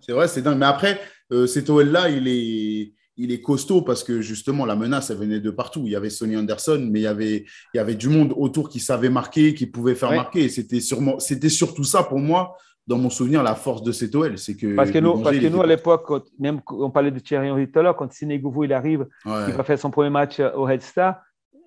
[0.00, 0.58] C'est vrai, c'est dingue.
[0.58, 1.00] Mais après,
[1.32, 5.40] euh, cet OL-là, il est, il est costaud parce que justement, la menace, elle venait
[5.40, 5.82] de partout.
[5.84, 8.70] Il y avait Sonny Anderson, mais il y avait, il y avait du monde autour
[8.70, 10.48] qui savait marquer, qui pouvait faire marquer.
[10.48, 12.56] C'était, sûrement, c'était surtout ça pour moi,
[12.86, 14.38] dans mon souvenir, la force de cet OL.
[14.38, 17.50] C'est que parce que nous, parce que nous à l'époque, même on parlait de Thierry
[17.50, 20.64] Henry tout à l'heure, quand Sénégouvou il arrive, il va faire son premier match au
[20.64, 21.20] Red Star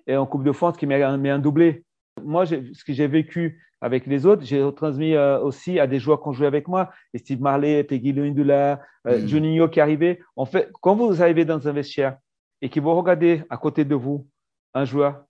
[0.08, 1.84] et en Coupe de France, qui met un doublé.
[2.24, 6.22] Moi, ce que j'ai vécu avec les autres, j'ai retransmis euh, aussi à des joueurs
[6.22, 9.26] qui ont joué avec moi, Steve Marley, Peggy Lundula, euh, mm.
[9.26, 10.20] Juninho qui arrivait.
[10.36, 12.16] En fait, quand vous arrivez dans un vestiaire
[12.62, 14.26] et que vous regardez à côté de vous
[14.72, 15.24] un joueur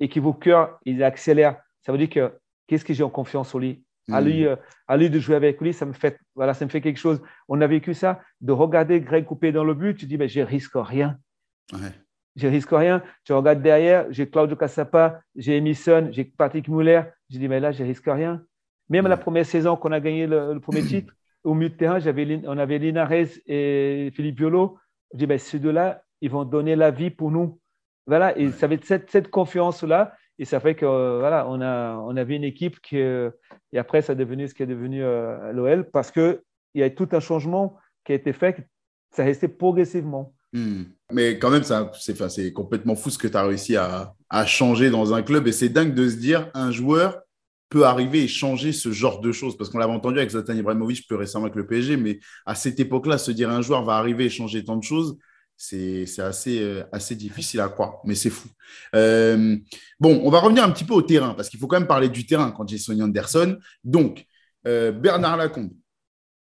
[0.00, 2.32] et que vos cœurs ils accélèrent, ça veut dire que
[2.66, 3.84] qu'est-ce que j'ai en confiance en lui?
[4.10, 4.46] À, lui, mm.
[4.46, 4.56] euh,
[4.88, 7.20] à lui de jouer avec lui, ça me fait, voilà, ça me fait quelque chose.
[7.48, 10.40] On a vécu ça, de regarder Greg couper dans le but, tu dis, mais je
[10.40, 11.18] risque rien.
[11.72, 12.05] Ouais
[12.36, 13.02] je risque rien.
[13.24, 17.02] Tu regardes derrière, j'ai Claudio Cassapa, j'ai Emerson, j'ai Patrick Muller.
[17.30, 18.42] Je dis, mais là, je risque rien.
[18.88, 21.98] Même la première saison qu'on a gagné le, premier titre, au milieu de terrain,
[22.46, 23.12] on avait Linares
[23.46, 24.78] et Philippe Biolo.
[25.12, 27.58] Je dis, ben, ces deux-là, ils vont donner la vie pour nous.
[28.06, 30.14] Voilà, et ça avait cette, cette confiance-là.
[30.38, 32.98] Et ça fait que voilà, on, a, on avait une équipe qui,
[33.76, 36.40] et après, ça est devenu ce qui est devenu euh, l'OL parce qu'il
[36.74, 38.68] y a tout un changement qui a été fait,
[39.10, 40.34] ça restait progressivement.
[40.56, 40.84] Hmm.
[41.12, 41.64] Mais quand même,
[41.98, 44.14] c'est complètement fou ce que tu as réussi à,
[44.46, 45.46] changer dans un club.
[45.46, 47.18] Et c'est dingue de se dire, un joueur
[47.68, 49.58] peut arriver et changer ce genre de choses.
[49.58, 52.80] Parce qu'on l'avait entendu avec Zlatan Ibrahimovic, plus récemment avec le PSG, mais à cette
[52.80, 55.18] époque-là, se dire un joueur va arriver et changer tant de choses,
[55.58, 58.48] c'est assez, euh, assez difficile à croire, mais c'est fou.
[58.94, 59.56] Euh,
[60.00, 62.08] bon, on va revenir un petit peu au terrain, parce qu'il faut quand même parler
[62.08, 63.58] du terrain quand j'ai Sonny Anderson.
[63.84, 64.24] Donc,
[64.66, 65.72] euh, Bernard Lacombe,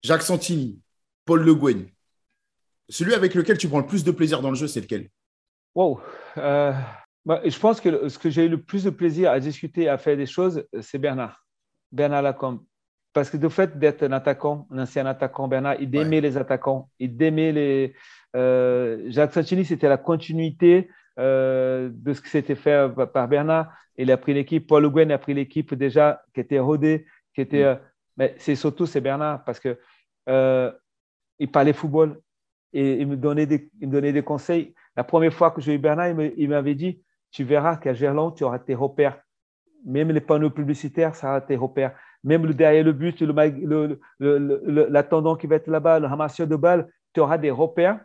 [0.01, 0.79] Jacques Santini,
[1.25, 1.87] Paul Le Guen.
[2.89, 5.09] Celui avec lequel tu prends le plus de plaisir dans le jeu, c'est lequel?
[5.75, 5.99] Wow.
[7.27, 9.97] Bah, je pense que ce que j'ai eu le plus de plaisir à discuter, à
[9.97, 11.45] faire des choses, c'est Bernard.
[11.91, 12.63] Bernard Lacombe.
[13.11, 16.89] Parce que de fait d'être un attaquant, un ancien attaquant, Bernard, il aimait les attaquants,
[16.99, 17.95] il aimait les.
[18.37, 23.73] Euh, Jacques Santini, c'était la continuité euh, de ce qui s'était fait par Bernard.
[23.97, 24.65] Il a pris l'équipe.
[24.65, 27.63] Paul Le a pris l'équipe déjà qui était rodée, qui était.
[27.63, 27.67] Mm.
[27.67, 27.75] Euh,
[28.15, 29.77] mais c'est surtout c'est Bernard parce que
[31.39, 32.21] il parlait football
[32.77, 34.75] et il me donnait des, il me donnait des conseils.
[34.95, 37.01] La première fois que j'ai eu Bernard, il m'avait dit
[37.31, 39.19] tu verras qu'à Gerland, tu auras tes repères.
[39.83, 41.97] Même les panneaux publicitaires, ça aura tes repères.
[42.23, 43.19] Même le derrière le but,
[44.19, 47.99] l'attendant qui va être là-bas, le ramasseur de balles, tu auras des repères.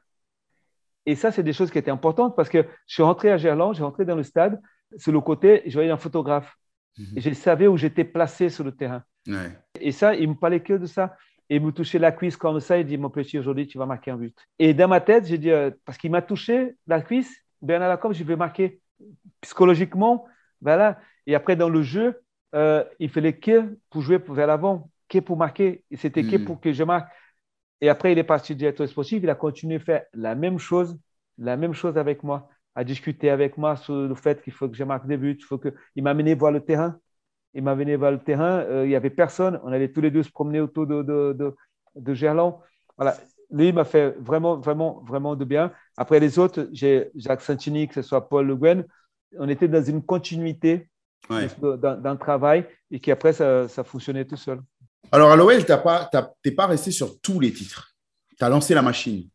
[1.04, 3.74] Et ça, c'est des choses qui étaient importantes parce que je suis rentré à Gerland,
[3.74, 4.58] j'ai rentré dans le stade,
[4.96, 6.56] sur le côté, je voyais un photographe.
[6.96, 7.06] Mhm.
[7.16, 9.02] Et je savais où j'étais placé sur le terrain.
[9.80, 11.14] Et ça, il me parlait que de ça.
[11.53, 13.84] Et il me touchait la cuisse comme ça, il dit Mon petit, aujourd'hui, tu vas
[13.84, 14.34] marquer un but.
[14.59, 17.30] Et dans ma tête, j'ai dit euh, Parce qu'il m'a touché la cuisse,
[17.61, 18.80] Bernard Lacombe, je vais marquer
[19.42, 20.24] psychologiquement,
[20.62, 20.98] voilà.
[21.26, 22.22] Et après, dans le jeu,
[22.55, 25.84] euh, il fallait que pour jouer vers l'avant, que pour marquer.
[25.90, 26.44] Et c'était que hmm.
[26.46, 27.12] pour que je marque.
[27.82, 29.22] Et après, il est parti directeur sportif.
[29.22, 30.98] Il a continué à faire la même chose,
[31.36, 34.74] la même chose avec moi, à discuter avec moi sur le fait qu'il faut que
[34.74, 35.36] je marque des buts.
[35.38, 35.74] Il, faut que...
[35.96, 36.98] il m'a mené voir le terrain.
[37.55, 38.61] Il m'a mené voir le terrain.
[38.61, 39.61] Euh, il n'y avait personne.
[39.64, 41.55] On allait tous les deux se promener autour de, de, de,
[41.96, 42.59] de Gerland.
[42.96, 43.16] Voilà.
[43.50, 45.72] Lui, il m'a fait vraiment, vraiment, vraiment de bien.
[45.96, 48.84] Après les autres, j'ai Jacques Santini, que ce soit Paul Le Guen,
[49.38, 50.88] on était dans une continuité
[51.28, 54.61] d'un travail et qui après, ça, fonctionnait tout seul.
[55.11, 55.72] Alors à l'OL, tu
[56.44, 57.94] n'es pas resté sur tous les titres.
[58.38, 59.28] Tu as lancé la machine.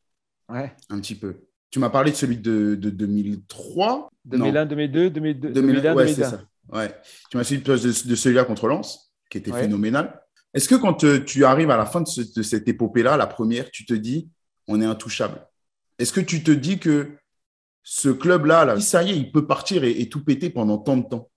[0.49, 0.74] Ouais.
[0.89, 1.36] Un petit peu.
[1.70, 6.41] Tu m'as parlé de celui de, 2003 2001, 2002, 2002 2001, ouais, c'est ça.
[6.72, 6.93] Ouais.
[7.30, 10.22] Tu m'as suivi de, de celui-là contre Lens, qui était phénoménal.
[10.53, 13.70] Est-ce que quand euh, tu arrives à la fin de, de cette épopée-là, la première,
[13.72, 14.30] tu te dis,
[14.68, 15.45] on est intouchable?
[15.99, 17.11] Est-ce que tu te dis que
[17.84, 21.07] ce club-là, là, ça y est, il peut partir et, tout péter pendant tant de
[21.07, 21.30] temps?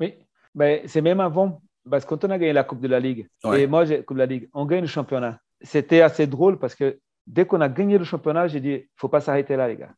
[0.00, 0.14] Oui,
[0.54, 3.28] ben, c'est même avant, parce que quand on a gagné la Coupe de la Ligue,
[3.54, 5.40] et moi, j'ai Coupe de la Ligue, on gagne le championnat.
[5.60, 8.84] C'était assez drôle parce que dès qu'on a gagné le championnat, j'ai dit, il ne
[8.96, 9.94] faut pas s'arrêter là, les gars.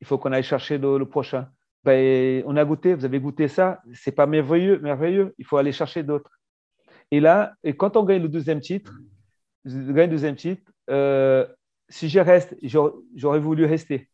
[0.00, 1.48] Il faut qu'on aille chercher le, prochain.
[1.84, 5.72] Ben, on a goûté, vous avez goûté ça, c'est pas merveilleux, merveilleux, il faut aller
[5.72, 6.30] chercher d'autres.
[7.10, 8.92] Et là, et quand on gagne le deuxième titre,
[9.64, 11.46] gagne le deuxième titre, euh,
[11.88, 12.56] si je reste,
[13.14, 14.08] j'aurais voulu rester.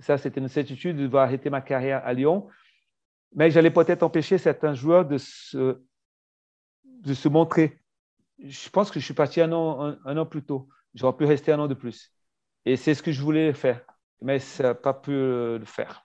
[0.00, 2.48] Ça, c'était une certitude de devoir arrêter ma carrière à Lyon.
[3.34, 5.78] Mais j'allais peut-être empêcher certains joueurs de se,
[6.84, 7.78] de se montrer.
[8.42, 10.68] Je pense que je suis parti un an, un, an plus tôt.
[10.94, 12.12] J'aurais pu rester un an de plus.
[12.64, 13.82] Et c'est ce que je voulais faire.
[14.22, 16.02] Mais ça n'a pas pu le faire.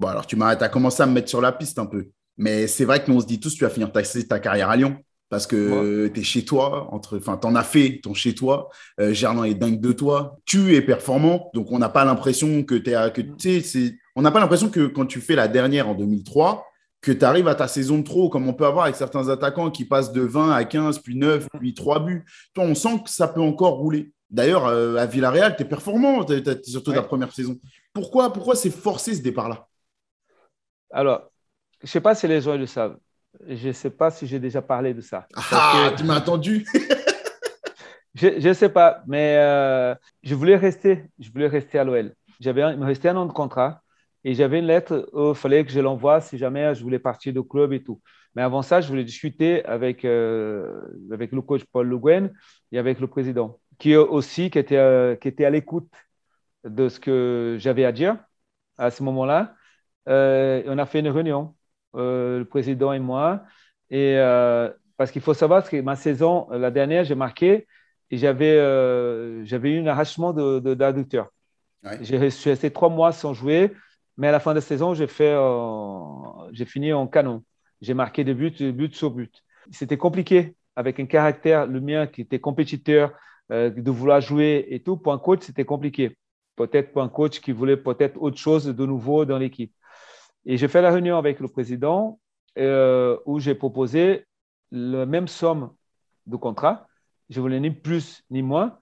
[0.00, 2.08] Bon, alors tu as commencé à me mettre sur la piste un peu.
[2.38, 4.70] Mais c'est vrai que nous, on se dit tous, tu vas finir ta, ta carrière
[4.70, 4.96] à Lyon
[5.28, 8.70] parce que tu es chez toi, entre, enfin, tu en as fait ton chez toi.
[8.98, 10.38] Euh, Gerland est dingue de toi.
[10.46, 13.12] Tu es performant, donc on n'a pas l'impression que tu es.
[13.12, 16.66] Que, on n'a pas l'impression que quand tu fais la dernière en 2003,
[17.02, 19.70] que tu arrives à ta saison de trop, comme on peut avoir avec certains attaquants
[19.70, 22.24] qui passent de 20 à 15, puis 9, puis 3 buts.
[22.54, 24.12] Toi, on sent que ça peut encore rouler.
[24.30, 26.26] D'ailleurs, euh, à Villarreal, tu es performant,
[26.64, 27.58] surtout ta première saison.
[27.92, 29.68] Pourquoi, pourquoi c'est forcé ce départ-là?
[30.90, 31.30] Alors,
[31.80, 32.98] je ne sais pas si les gens le savent.
[33.46, 35.26] Je ne sais pas si j'ai déjà parlé de ça.
[35.34, 36.66] Ah, tu m'as attendu
[38.14, 41.04] Je ne sais pas, mais euh, je voulais rester.
[41.18, 42.12] Je voulais rester à l'OL.
[42.40, 43.82] J'avais, il me restait un an de contrat
[44.24, 47.32] et j'avais une lettre où il fallait que je l'envoie si jamais je voulais partir
[47.32, 48.00] du club et tout.
[48.34, 50.82] Mais avant ça, je voulais discuter avec, euh,
[51.12, 52.32] avec le coach Paul Le Guen
[52.72, 55.90] et avec le président, qui aussi qui était, euh, qui était à l'écoute
[56.64, 58.18] de ce que j'avais à dire
[58.76, 59.54] à ce moment-là.
[60.06, 61.54] On a fait une réunion
[61.96, 63.42] euh, le président et moi.
[63.90, 67.66] Et, euh, parce qu'il faut savoir que ma saison, la dernière, j'ai marqué
[68.10, 71.30] et j'avais euh, eu un arrachement d'adducteur.
[71.82, 73.72] De, J'ai resté trois mois sans jouer,
[74.16, 75.06] mais à la fin de la saison, j'ai
[76.66, 77.42] fini en canon.
[77.80, 79.42] J'ai marqué des buts, but sur but.
[79.72, 83.12] C'était compliqué avec un caractère, le mien, qui était compétiteur,
[83.48, 84.96] de vouloir jouer et tout.
[84.96, 86.16] Pour un coach, c'était compliqué.
[86.56, 89.72] Peut-être pour un coach qui voulait peut-être autre chose de nouveau dans l'équipe.
[90.46, 92.20] Et j'ai fait la réunion avec le président
[92.58, 94.26] euh, où j'ai proposé
[94.70, 95.72] la même somme
[96.26, 96.88] de contrat.
[97.28, 98.78] Je voulais ni plus ni moins,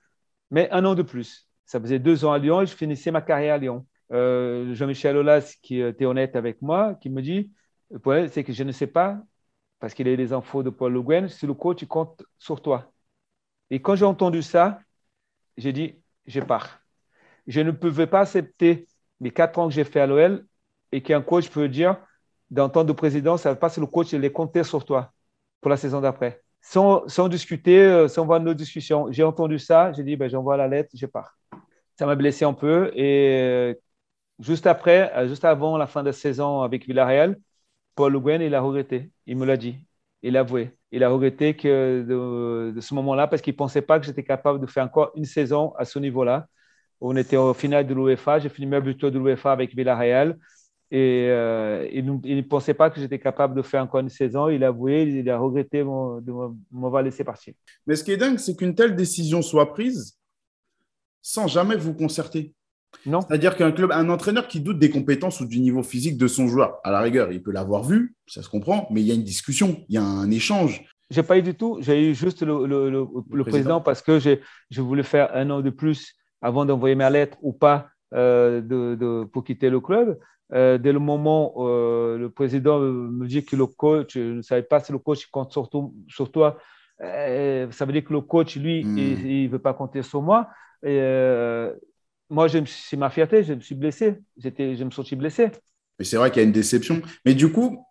[0.50, 1.48] mais un an de plus.
[1.66, 3.86] Ça faisait deux ans à Lyon et je finissais ma carrière à Lyon.
[4.12, 7.52] Euh, Jean-Michel Aulas, qui était honnête avec moi, qui me dit
[7.90, 9.22] le problème, c'est que je ne sais pas,
[9.80, 12.92] parce qu'il a eu les infos de Paul Le si le coach compte sur toi.
[13.70, 14.80] Et quand j'ai entendu ça,
[15.56, 16.80] j'ai dit je pars.
[17.46, 18.88] Je ne pouvais pas accepter
[19.20, 20.46] les quatre ans que j'ai fait à l'OL
[20.92, 21.96] et qu'un coach peut dire
[22.50, 24.84] dans temps de président, ça ne veut pas si le coach il est compté sur
[24.84, 25.12] toi
[25.60, 26.42] pour la saison d'après.
[26.60, 29.10] Sans, discuter, euh, sans voir nos discussions.
[29.10, 31.36] J'ai entendu ça, j'ai dit ben, j'envoie la lettre, je pars.
[31.98, 33.74] Ça m'a blessé un peu et euh,
[34.38, 37.38] juste après, euh, juste avant la fin de la saison avec Villarreal,
[37.94, 39.10] Paul Le il a regretté.
[39.26, 39.76] Il me l'a dit.
[40.22, 40.76] Il a avoué.
[40.92, 42.04] Il a regretté que
[42.74, 45.24] de, ce moment-là parce qu'il ne pensait pas que j'étais capable de faire encore une
[45.24, 46.46] saison à ce niveau-là.
[47.00, 48.38] On était au final de l'UEFA.
[48.40, 50.38] J'ai fini meilleur buteur de l'UEFA avec Villarreal.
[50.90, 54.48] Et euh, il ne pensait pas que j'étais capable de faire encore une saison.
[54.48, 56.32] Il a avoué, il a regretté de
[56.72, 57.54] m'avoir laissé partir.
[57.86, 60.18] Mais ce qui est dingue, c'est qu'une telle décision soit prise
[61.20, 62.54] sans jamais vous concerter.
[63.04, 63.20] Non.
[63.20, 66.46] C'est-à-dire qu'un club, un entraîneur qui doute des compétences ou du niveau physique de son
[66.48, 69.14] joueur, à la rigueur, il peut l'avoir vu, ça se comprend, mais il y a
[69.14, 70.86] une discussion, il y a un échange.
[71.10, 71.78] J'ai pas eu du tout.
[71.80, 73.44] J'ai eu juste le, le, le, président.
[73.44, 73.80] président.
[73.80, 77.88] parce que je voulais faire un an de plus avant d'envoyer ma lettre ou pas
[78.14, 80.18] euh, de, de, pour quitter le club.
[80.54, 84.42] Euh, dès le moment où euh, le président me dit que le coach, je ne
[84.42, 85.68] savais pas si le coach compte sur,
[86.08, 86.58] sur toi,
[87.00, 88.98] ça veut dire que le coach, lui, hmm.
[88.98, 90.48] il ne veut pas compter sur moi.
[90.82, 90.98] Et,
[92.30, 94.18] moi, c'est ma fierté, je me suis blessé.
[94.36, 95.50] Je me suis blessé.
[95.98, 97.00] Mais c'est vrai qu'il y a une déception.
[97.24, 97.84] Mais du coup,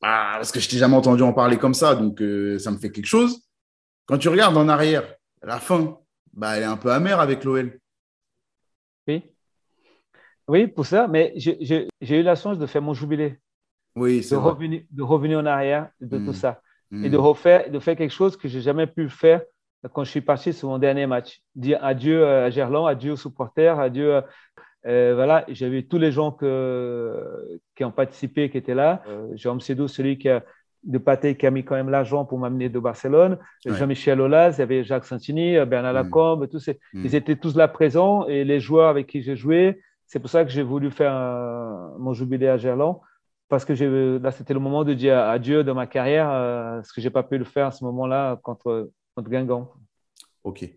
[0.00, 2.18] bah, parce que je t'ai jamais entendu en parler comme ça, donc
[2.58, 3.42] ça me fait quelque chose.
[4.06, 5.04] Quand tu regardes en arrière,
[5.42, 5.98] la fin,
[6.32, 7.78] bah, elle est un peu amère avec l'OL.
[10.48, 10.66] Oui.
[10.66, 13.38] Pour ça, mais j'ai eu la chance de faire mon jubilé.
[13.94, 16.34] Oui, c'est de revenir, de revenir en arrière de tout hmm.
[16.34, 16.60] ça.
[16.90, 17.20] Et de hmm.
[17.20, 19.42] refaire, de faire quelque chose que je n'ai jamais pu faire
[19.92, 21.40] quand je suis parti sur mon dernier match.
[21.54, 24.22] Dire adieu à Gerland, adieu aux supporters, adieu.
[24.86, 29.02] Euh, voilà, j'ai vu tous les gens que, qui ont participé, qui étaient là.
[29.08, 30.42] Euh, Jérôme Sédou, celui qui a,
[30.84, 33.38] de Pathé qui a mis quand même l'argent pour m'amener de Barcelone.
[33.66, 35.96] Jean-Michel Aulas, il y avait Jacques Santini, Bernard hmm.
[35.96, 39.80] Lacombe, tous ces, ils étaient tous là présents et les joueurs avec qui j'ai joué,
[40.08, 41.12] c'est pour ça que j'ai voulu faire
[41.98, 43.00] mon jubilé à Gerland,
[43.48, 43.72] parce que
[44.18, 47.10] là, c'était le moment de dire adieu dans ma carrière, euh, ce que je n'ai
[47.10, 49.72] pas pu le faire à ce moment-là contre, contre Guingamp.
[50.44, 50.68] OK.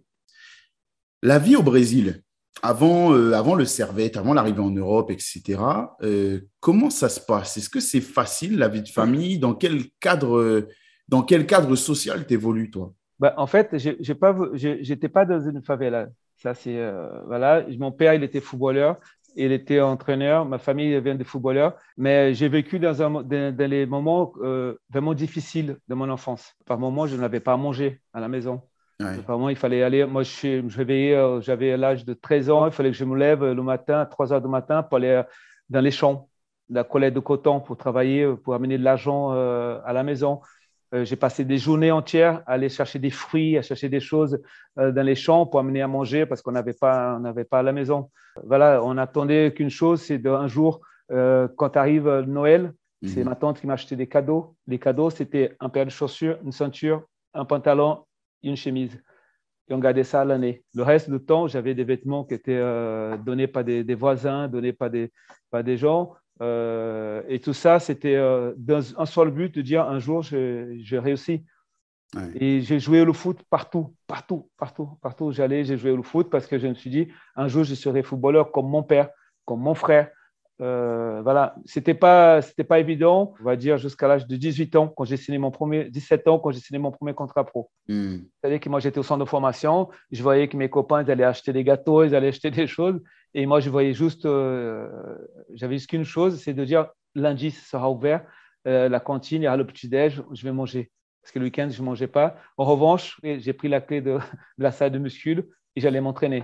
[1.22, 2.24] La vie au Brésil,
[2.62, 5.60] avant, euh, avant le Servette, avant l'arrivée en Europe, etc.,
[6.02, 7.58] euh, comment ça se passe?
[7.58, 9.38] Est-ce que c'est facile, la vie de famille?
[9.38, 10.68] Dans quel cadre,
[11.08, 12.94] dans quel cadre social t'évolues, toi?
[13.20, 14.34] Bah, En fait, je n'étais pas,
[15.14, 16.08] pas dans une favela.
[16.38, 16.92] Ça, c'est,
[17.28, 17.66] voilà.
[17.78, 18.98] Mon père, il était footballeur
[19.36, 23.86] il était entraîneur, ma famille vient de footballeurs, mais j'ai vécu dans, un, dans, les
[23.86, 26.54] moments euh, vraiment difficiles de mon enfance.
[26.66, 28.62] Par moments, je n'avais pas à manger à la maison.
[29.26, 30.06] Par moments, il fallait aller.
[30.06, 33.18] Moi, je, je réveillais, euh, j'avais l'âge de 13 ans, il fallait que je me
[33.18, 35.24] lève le matin, à 3 heures du matin, pour aller euh,
[35.70, 36.30] dans les champs,
[36.70, 40.42] la collecte de coton, pour travailler, pour amener de l'argent à la maison.
[40.94, 44.42] Euh, j'ai passé des journées entières à aller chercher des fruits, à chercher des choses
[44.78, 47.64] euh, dans les champs pour amener à manger parce qu'on n'avait pas, n'avait pas à
[47.64, 48.10] la maison.
[48.44, 50.82] Voilà, on attendait qu'une chose, c'est un jour,
[51.12, 52.74] euh, quand arrive Noël,
[53.06, 53.30] c'est mhm.
[53.30, 54.56] ma tante qui m'a acheté des cadeaux.
[54.68, 58.04] Les cadeaux, c'était un paire de chaussures, une ceinture, un pantalon,
[58.44, 59.02] une chemise.
[59.70, 60.64] Et on gardait ça l'année.
[60.76, 62.62] Le reste du temps, j'avais des vêtements qui étaient
[63.26, 65.12] donnés par des, des, voisins, donnés par des,
[65.50, 66.14] par des gens.
[66.42, 71.00] Euh, et tout ça, c'était euh, dans un seul but de dire un jour, j'ai
[71.00, 71.46] réussi.
[72.36, 76.30] Et j'ai joué au foot partout, partout, partout, partout où j'allais, j'ai joué au foot
[76.30, 79.10] parce que je me suis dit, un jour, je serai footballeur comme mon père,
[79.46, 80.10] comme mon frère.
[80.62, 84.88] Euh, voilà, c'était pas, c'était pas évident, on va dire jusqu'à l'âge de 18 ans,
[84.88, 87.72] quand j'ai signé mon premier, 17 ans, quand j'ai signé mon premier contrat pro.
[87.88, 88.18] Hmm.
[88.40, 91.24] C'est-à-dire que moi, j'étais au centre de formation, je voyais que mes copains, ils allaient
[91.24, 93.02] acheter des gâteaux, ils allaient acheter des choses,
[93.34, 94.88] et moi, je voyais juste, euh,
[95.56, 98.24] j'avais juste qu'une chose, c'est de dire lundi, sera ouvert,
[98.68, 100.92] euh, la cantine, il y aura le petit-déj, je vais manger.
[101.24, 102.38] Parce que le week-end, je ne mangeais pas.
[102.58, 104.18] En revanche, j'ai pris la clé de,
[104.58, 106.44] de la salle de muscule et j'allais m'entraîner.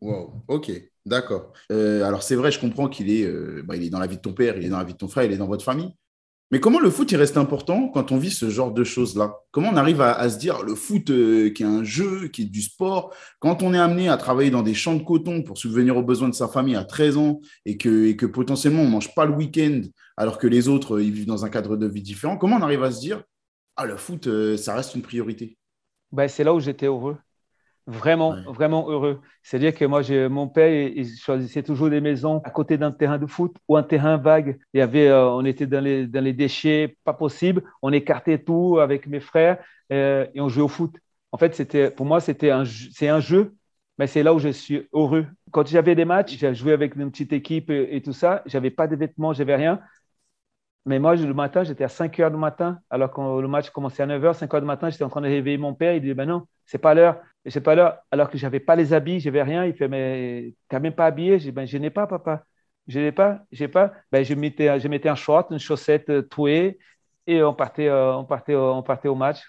[0.00, 0.70] Wow, ok,
[1.06, 1.52] d'accord.
[1.72, 4.16] Euh, alors c'est vrai, je comprends qu'il est, euh, bah, il est dans la vie
[4.16, 5.64] de ton père, il est dans la vie de ton frère, il est dans votre
[5.64, 5.92] famille.
[6.52, 9.34] Mais comment le foot il reste important quand on vit ce genre de choses-là?
[9.50, 12.46] Comment on arrive à, se dire le foot euh, qui est un jeu, qui est
[12.46, 15.96] du sport, quand on est amené à travailler dans des champs de coton pour subvenir
[15.96, 19.34] aux besoins de sa famille à 13 ans et que, potentiellement on mange pas le
[19.34, 19.82] week-end
[20.16, 22.84] alors que les autres ils vivent dans un cadre de vie différent, comment on arrive
[22.84, 23.22] à se dire
[23.76, 25.58] ah le foot ça reste une priorité?
[26.12, 27.16] Ben, C'est là où j'étais heureux
[27.86, 29.20] vraiment, vraiment heureux.
[29.42, 33.26] C'est-à-dire que moi, mon père, il, choisissait toujours des maisons à côté d'un terrain de
[33.26, 34.58] foot ou un terrain vague.
[34.74, 37.62] Il y avait, euh, on était dans les, dans les déchets, pas possible.
[37.82, 39.58] On écartait tout avec mes frères
[39.92, 40.96] euh, et on jouait au foot.
[41.32, 43.54] En fait, c'était, pour moi, c'était un, c'est un jeu
[43.98, 45.26] Mais c'est là où je suis heureux.
[45.52, 48.42] Quand j'avais des matchs, j'ai joué avec une petite équipe et, tout ça.
[48.46, 49.80] J'avais pas de vêtements, j'avais rien.
[50.86, 54.04] Mais moi, le matin, j'étais à 5 heures du matin, alors que le match commençait
[54.04, 55.94] à 9 h, 5 heures du matin, j'étais en train de réveiller mon père.
[55.94, 57.20] Il dit, ben non, c'est pas l'heure.
[57.44, 57.98] C'est pas l'heure.
[58.12, 59.64] Alors que j'avais pas les habits, j'avais rien.
[59.64, 61.40] Il fait, mais t'as même pas habillé.
[61.40, 62.44] J'ai dit, ben, je n'ai pas, papa.
[62.86, 63.92] Je n'ai pas, j'ai pas.
[64.12, 66.78] Ben, je mettais, je mettais un short, une chaussette euh, touée,
[67.26, 69.40] et on partait, euh, on partait, on partait au match.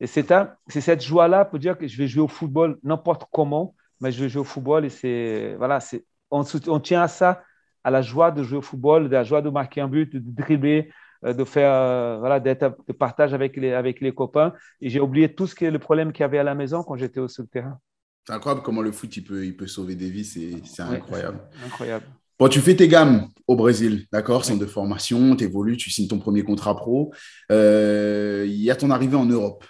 [0.00, 0.26] Et c'est
[0.66, 4.28] cette joie-là pour dire que je vais jouer au football n'importe comment, mais je vais
[4.30, 5.78] jouer au football et c'est, voilà,
[6.30, 7.42] on tient à ça
[7.84, 10.20] à la joie de jouer au football, de la joie de marquer un but, de
[10.20, 10.90] dribbler,
[11.24, 14.52] euh, de faire, euh, voilà, d'être de partage avec les, avec les copains.
[14.80, 16.82] Et j'ai oublié tout ce qui est le problème qu'il y avait à la maison
[16.82, 17.78] quand j'étais au sur le terrain.
[18.26, 21.40] C'est incroyable comment le foot il peut, il peut sauver des vies, c'est incroyable.
[21.64, 22.04] incroyable.
[22.38, 26.08] Bon, tu fais tes gammes au Brésil, d'accord, centre de formation, tu évolues, tu signes
[26.08, 27.12] ton premier contrat pro.
[27.50, 29.64] Euh, il y a ton arrivée en Europe.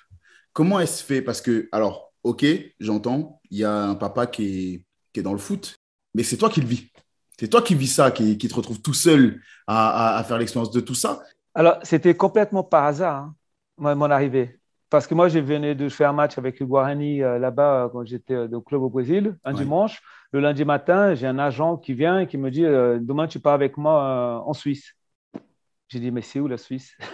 [0.52, 1.22] Comment se fait?
[1.22, 2.46] Parce que, alors, ok,
[2.80, 5.76] j'entends, il y a un papa qui est, qui est dans le foot,
[6.14, 6.90] mais c'est toi qui le vis.
[7.38, 10.94] C'est toi qui vis ça, qui, te retrouve tout seul à, faire l'expérience de tout
[10.94, 11.20] ça.
[11.54, 13.32] Alors, c'était complètement par hasard,
[13.78, 14.58] hein, mon arrivée.
[14.92, 17.88] Parce que moi, je venais de faire un match avec le Guarani euh, là-bas euh,
[17.88, 20.02] quand j'étais euh, au club au Brésil, un dimanche.
[20.32, 23.54] Le lundi matin, j'ai un agent qui vient et qui me dit Demain, tu pars
[23.54, 24.94] avec moi en Suisse.
[25.88, 26.96] J'ai dit Mais c'est où la Suisse?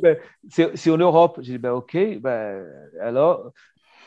[0.00, 0.16] Ben,
[0.48, 1.40] C'est en Europe.
[1.42, 2.64] J'ai dit ben, Ok, ben,
[3.00, 3.52] alors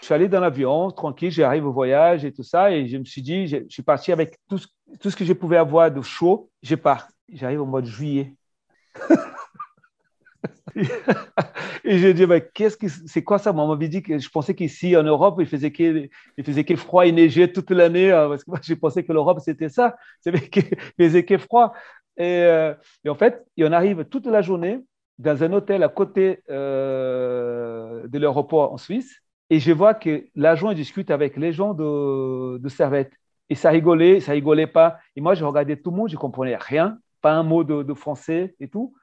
[0.04, 3.06] je suis allé dans l'avion, tranquille, j'arrive au voyage et tout ça, et je me
[3.06, 6.76] suis dit, je, suis parti avec tout ce, que je pouvais avoir de chaud, je
[6.76, 7.08] pars.
[7.32, 8.36] J'arrive au mois de juillet.
[10.76, 13.54] et j'ai dit, mais qu'est-ce que c'est quoi ça?
[13.54, 16.10] Moi, on m'avait dit que je pensais qu'ici en Europe, il faisait qu'il
[16.44, 19.40] faisait que froid et neigé toute l'année, hein, parce que moi, je pensais que l'Europe
[19.40, 19.96] c'était ça,
[20.26, 20.38] il
[21.00, 21.72] faisait que froid.
[22.20, 22.76] Euh,
[23.06, 24.82] et, en fait, on arrive toute la journée
[25.18, 29.23] dans un hôtel à côté euh, de l'aéroport en Suisse.
[29.54, 33.14] Et je vois que l'agent discute avec les gens de, de Servette.
[33.50, 34.98] Et ça rigolait, ça rigolait pas.
[35.16, 38.56] Et moi, je regardais tout le monde, je comprenais rien, pas un mot de, français
[38.60, 38.96] et tout.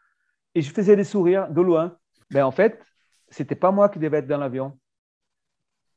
[0.57, 1.97] Et je faisais des sourires de loin.
[2.33, 2.83] Mais en fait,
[3.29, 4.77] c'était pas moi qui devais être dans l'avion.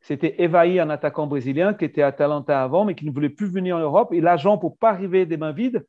[0.01, 3.47] C'était Evaí, un attaquant brésilien qui était à Atalanta avant, mais qui ne voulait plus
[3.47, 4.13] venir en Europe.
[4.13, 5.83] Et l'agent, pour pas arriver des mains vides,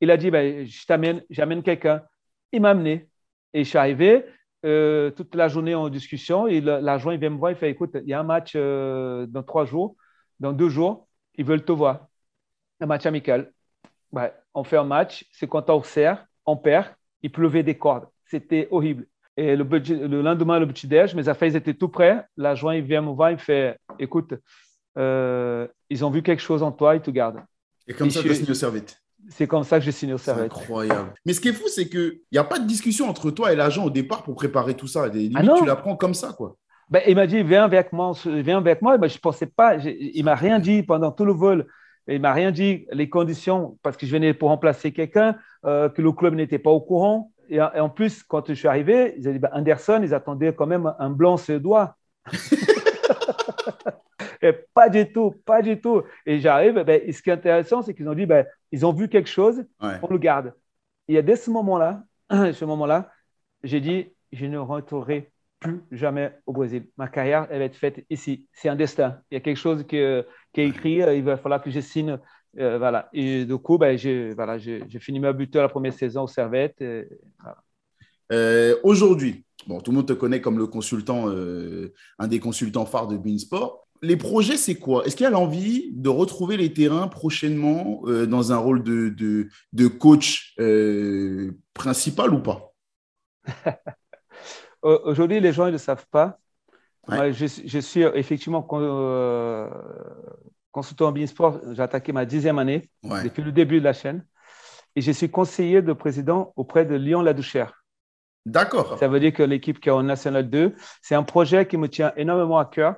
[0.00, 2.02] il a dit ben, Je t'amène, j'amène quelqu'un.
[2.50, 3.08] Il m'a amené.
[3.54, 4.24] Et je suis arrivé.
[4.66, 6.48] Euh, toute la journée en discussion.
[6.48, 9.24] Et l'agent, il vient me voir, il fait Écoute, il y a un match euh,
[9.26, 9.94] dans trois jours,
[10.40, 11.06] dans deux jours,
[11.36, 12.08] ils veulent te voir.
[12.80, 13.52] Un match amical.
[14.54, 16.86] on fait un match, c'est quand on sert, on perd,
[17.22, 18.08] il pleuvait des cordes.
[18.24, 19.06] C'était horrible.
[19.36, 22.24] Et le, le, lendemain, le petit-déj, mes affaires étaient tout prêts.
[22.36, 24.34] L'agent, il vient me voir, il fait Écoute,
[24.98, 27.42] euh, ils ont vu quelque chose en toi, ils te gardent.
[27.86, 30.18] Et comme ça, tu as signé au service c'est comme ça que j'ai signé au
[30.18, 30.52] Servette.
[30.52, 31.12] Incroyable.
[31.24, 33.56] Mais ce qui est fou, c'est qu'il n'y a pas de discussion entre toi et
[33.56, 35.06] l'agent au départ pour préparer tout ça.
[35.34, 35.58] ah non.
[35.58, 36.56] tu l'apprends comme ça, quoi.
[36.88, 38.12] Ben, il m'a dit, viens avec moi.
[38.24, 38.96] Viens avec moi.
[38.98, 39.76] Ben, je ne pensais pas.
[39.76, 41.66] Il ne m'a rien dit pendant tout le vol.
[42.08, 45.88] Il ne m'a rien dit les conditions, parce que je venais pour remplacer quelqu'un, euh,
[45.88, 47.32] que le club n'était pas au courant.
[47.48, 50.66] Et, en plus, quand je suis arrivé, ils ont dit, ben, Anderson, ils attendaient quand
[50.66, 51.96] même un blanc sur le doigt.
[54.74, 56.02] pas du tout, pas du tout.
[56.24, 59.08] Et j'arrive, ben, ce qui est intéressant, c'est qu'ils ont dit, ben, ils ont vu
[59.08, 60.54] quelque chose, on le garde.
[61.08, 63.10] Et dès ce moment-là, ce moment-là,
[63.62, 66.86] j'ai dit, je ne rentrerai plus jamais au Brésil.
[66.96, 68.46] Ma carrière, elle va être faite ici.
[68.52, 69.20] C'est un destin.
[69.30, 70.24] Il y a quelque chose qui, est
[70.56, 72.18] écrit, il va falloir que je signe.
[72.58, 73.08] Euh, voilà.
[73.12, 74.58] Et du coup, ben, j'ai voilà,
[75.00, 76.82] fini ma buteur la première saison au Servette.
[78.32, 82.86] Euh, aujourd'hui, bon, tout le monde te connaît comme le consultant, euh, un des consultants
[82.86, 85.04] phares de Beansport les projets, c'est quoi?
[85.04, 89.14] Est-ce qu'il y a l'envie de retrouver les terrains prochainement euh, dans un rôle de,
[89.72, 92.72] de, coach euh, principal ou pas?
[94.82, 96.38] Aujourd'hui, les gens ne le savent pas.
[97.08, 99.68] Je, suis effectivement euh,
[100.70, 101.60] consultant en sport.
[101.72, 104.24] J'ai attaqué ma dixième année depuis le début de la chaîne.
[104.94, 107.84] Et je suis conseiller de président auprès de Lyon-la-Douchère.
[108.46, 108.96] D'accord.
[108.98, 111.88] Ça veut dire que l'équipe qui est en National 2, c'est un projet qui me
[111.88, 112.94] tient énormément à cœur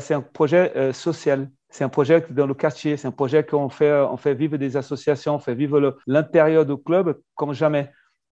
[0.00, 1.50] c'est un projet euh, social.
[1.68, 4.56] C'est un projet dans le quartier, c'est un projet qu'on fait, euh, on fait vivre
[4.56, 7.90] des associations, on fait vivre l'intérieur du club comme jamais.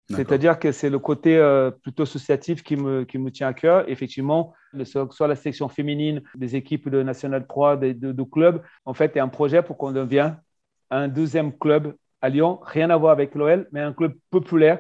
[0.10, 3.88] C'est-à-dire que c'est le côté euh, plutôt associatif qui me, qui me tient à cœur.
[3.88, 8.24] Effectivement, que ce soit la section féminine des équipes de National 3, de, de, de
[8.24, 10.38] clubs, en fait, est un projet pour qu'on devienne
[10.90, 14.80] un deuxième club à Lyon, rien à voir avec l'OL, mais un club populaire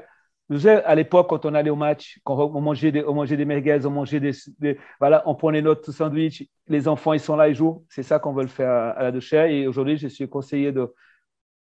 [0.49, 3.45] nous, à l'époque, quand on allait au match, quand on mangeait des, on mangeait des
[3.45, 7.55] merguez, on mangeait des, voilà, on prenait notre sandwich, les enfants, ils sont là, ils
[7.55, 7.85] jouent.
[7.87, 9.45] C'est ça qu'on veut le faire à, la Douchère.
[9.45, 10.73] Et aujourd'hui, je suis conseiller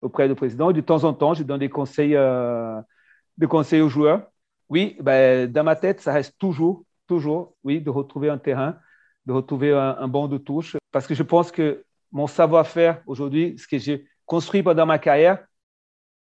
[0.01, 0.71] auprès du président.
[0.71, 2.81] De temps en temps, je donne des conseils, euh,
[3.37, 4.23] des conseils aux joueurs.
[4.69, 8.77] Oui, ben, dans ma tête, ça reste toujours, toujours, oui, de retrouver un terrain,
[9.27, 13.55] de retrouver un, un banc de touche parce que je pense que mon savoir-faire aujourd'hui,
[13.59, 15.45] ce que j'ai construit pendant ma carrière,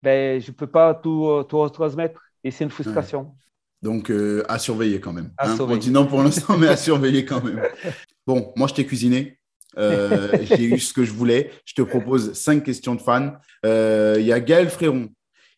[0.03, 3.35] ben, je ne peux pas tout, tout retransmettre et c'est une frustration.
[3.81, 5.31] Donc, euh, à surveiller quand même.
[5.39, 5.55] Hein.
[5.55, 5.89] surveiller.
[5.89, 7.61] non pour l'instant, mais à surveiller quand même.
[8.27, 9.39] Bon, moi, je t'ai cuisiné.
[9.79, 11.51] Euh, j'ai eu ce que je voulais.
[11.65, 13.33] Je te propose cinq questions de fans.
[13.65, 15.09] Euh, il y a Gaël Fréron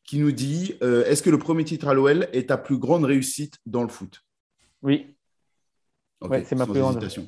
[0.05, 3.57] qui nous dit Est-ce que le premier titre à l'OL est ta plus grande réussite
[3.65, 4.21] dans le foot?
[4.81, 5.13] Oui.
[6.21, 6.95] c'est ma plus grande.
[6.95, 7.27] Hésitation.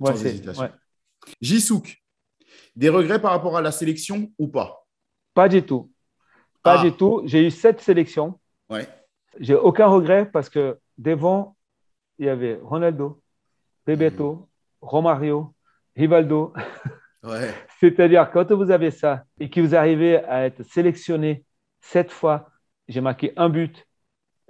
[0.00, 0.70] Sans hésitation.
[1.40, 2.00] Jisouk,
[2.76, 4.86] des regrets par rapport à la sélection ou pas?
[5.34, 5.90] Pas du tout.
[6.62, 6.84] Pas ah.
[6.84, 7.22] du tout.
[7.24, 8.38] J'ai eu sept sélections.
[8.70, 8.88] Ouais.
[9.40, 11.56] J'ai aucun regret parce que devant,
[12.18, 13.20] il y avait Ronaldo,
[13.86, 14.46] Bebeto, mm.
[14.80, 15.54] Romario,
[15.96, 16.52] Rivaldo.
[17.24, 17.52] Ouais.
[17.80, 21.44] C'est-à-dire, quand vous avez ça et que vous arrivez à être sélectionné
[21.80, 22.48] sept fois,
[22.86, 23.88] j'ai marqué un but,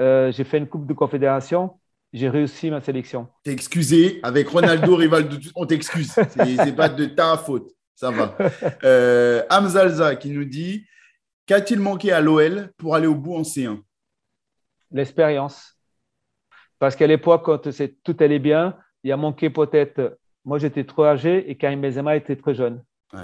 [0.02, 1.80] euh, j'ai fait une Coupe de Confédération,
[2.12, 3.26] j'ai réussi ma sélection.
[3.42, 6.12] T'es excusé avec Ronaldo, Rivaldo, on t'excuse.
[6.12, 7.72] C'est pas de ta faute.
[7.94, 8.36] Ça va.
[8.84, 10.86] Euh, Amzalza qui nous dit
[11.46, 13.80] Qu'a-t-il manqué à l'OL pour aller au bout en C1
[14.90, 15.78] L'expérience.
[16.78, 17.58] Parce qu'à l'époque, quand
[18.04, 20.18] tout allait bien, il a manqué peut-être.
[20.44, 22.82] Moi, j'étais trop âgé et Karim Benzema était très jeune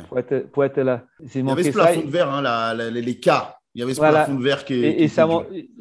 [0.09, 0.19] pour,
[0.65, 1.05] être, là.
[1.21, 3.59] Il, y avait ce plafond de verre, hein, les cas.
[3.75, 4.75] Il y avait ce plafond de verre qui.
[4.75, 5.29] Et, ça,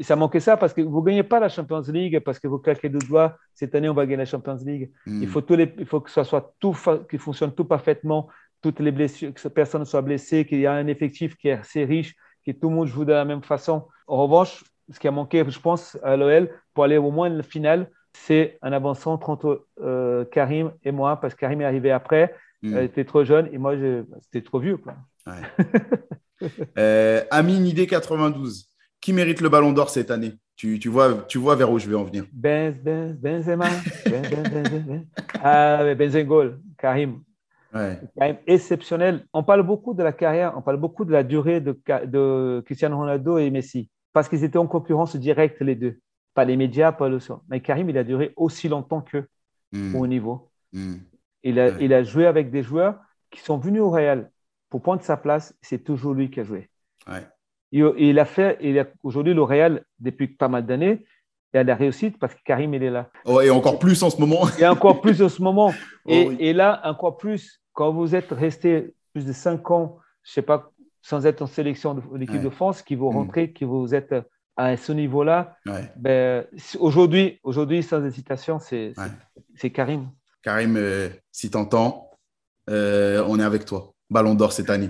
[0.01, 2.59] ça, manquait ça parce que vous ne gagnez pas la Champions League parce que vous
[2.59, 3.37] claquez deux doigts.
[3.53, 4.91] Cette année, on va gagner la Champions League.
[5.05, 5.21] Hmm.
[5.21, 6.75] Il, faut tous les, il faut que ça soit tout,
[7.09, 8.29] qu'il fonctionne tout parfaitement,
[8.61, 11.53] toutes les blessures, que personne ne soit blessé, qu'il y a un effectif qui est
[11.53, 12.15] assez riche,
[12.45, 13.87] que tout le monde joue de la même façon.
[14.07, 17.29] En revanche, ce qui a manqué, je pense, à l'OL pour aller au moins à
[17.29, 21.91] la finale, c'est un avancement entre euh, Karim et moi, parce que Karim est arrivé
[21.91, 22.77] après, mm.
[22.77, 23.73] il était trop jeune et moi,
[24.21, 24.77] c'était trop vieux.
[24.77, 24.95] Quoi.
[25.27, 26.49] Ouais.
[26.77, 28.67] euh, Amine Idée 92,
[29.01, 30.33] qui mérite le ballon d'or cette année?
[30.55, 33.67] Tu, tu, vois, tu vois vers où je vais en venir Benz, Benz, Benzema.
[34.05, 35.01] Benz, Benz, Benz,
[35.43, 37.23] ah, Benzengol, Karim.
[37.73, 37.99] Ouais.
[38.15, 39.25] Karim exceptionnel.
[39.33, 41.75] On parle beaucoup de la carrière, on parle beaucoup de la durée de,
[42.05, 45.99] de Cristiano Ronaldo et Messi parce qu'ils étaient en concurrence directe les deux.
[46.33, 47.41] Pas les médias, pas le son.
[47.49, 49.27] Mais Karim, il a duré aussi longtemps qu'eux
[49.71, 49.95] hmm.
[49.95, 50.49] au niveau.
[50.71, 50.95] Hmm.
[51.43, 52.99] Il, a, il a joué avec des joueurs
[53.29, 54.31] qui sont venus au Real
[54.69, 55.55] pour prendre sa place.
[55.61, 56.69] C'est toujours lui qui a joué.
[57.71, 58.59] Il, a fait,
[59.01, 61.05] aujourd'hui, le Real, depuis pas mal d'années,
[61.53, 63.09] il a la réussite parce que Karim, il est là.
[63.25, 64.47] Oh, et encore plus en ce moment.
[64.59, 65.73] et encore plus en ce moment.
[66.07, 70.31] Et, oh et, là, encore plus, quand vous êtes resté plus de cinq ans, je
[70.31, 70.72] ne sais pas
[71.03, 73.15] sans être en sélection de l'équipe de France, qui vous mm.
[73.15, 74.15] rentrez, qui vous êtes
[74.55, 75.57] à ce niveau-là,
[75.95, 76.45] ben,
[76.79, 78.93] aujourd'hui, aujourd'hui, sans hésitation, c'est
[79.71, 80.09] Karim.
[80.41, 82.11] Karim, euh, si t'entends,
[82.69, 83.93] euh, on est avec toi.
[84.09, 84.89] Ballon d'or cette année.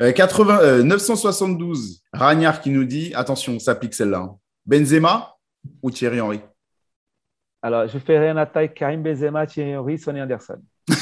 [0.00, 4.18] 80, 972, euh, Ragnard qui nous dit, attention, ça pique celle-là.
[4.18, 4.38] Hein.
[4.64, 5.36] Benzema
[5.82, 6.40] ou Thierry Henry?
[7.60, 8.72] Alors, je rien à taille.
[8.72, 10.62] Karim Benzema, Thierry Henry, Sonny Anderson.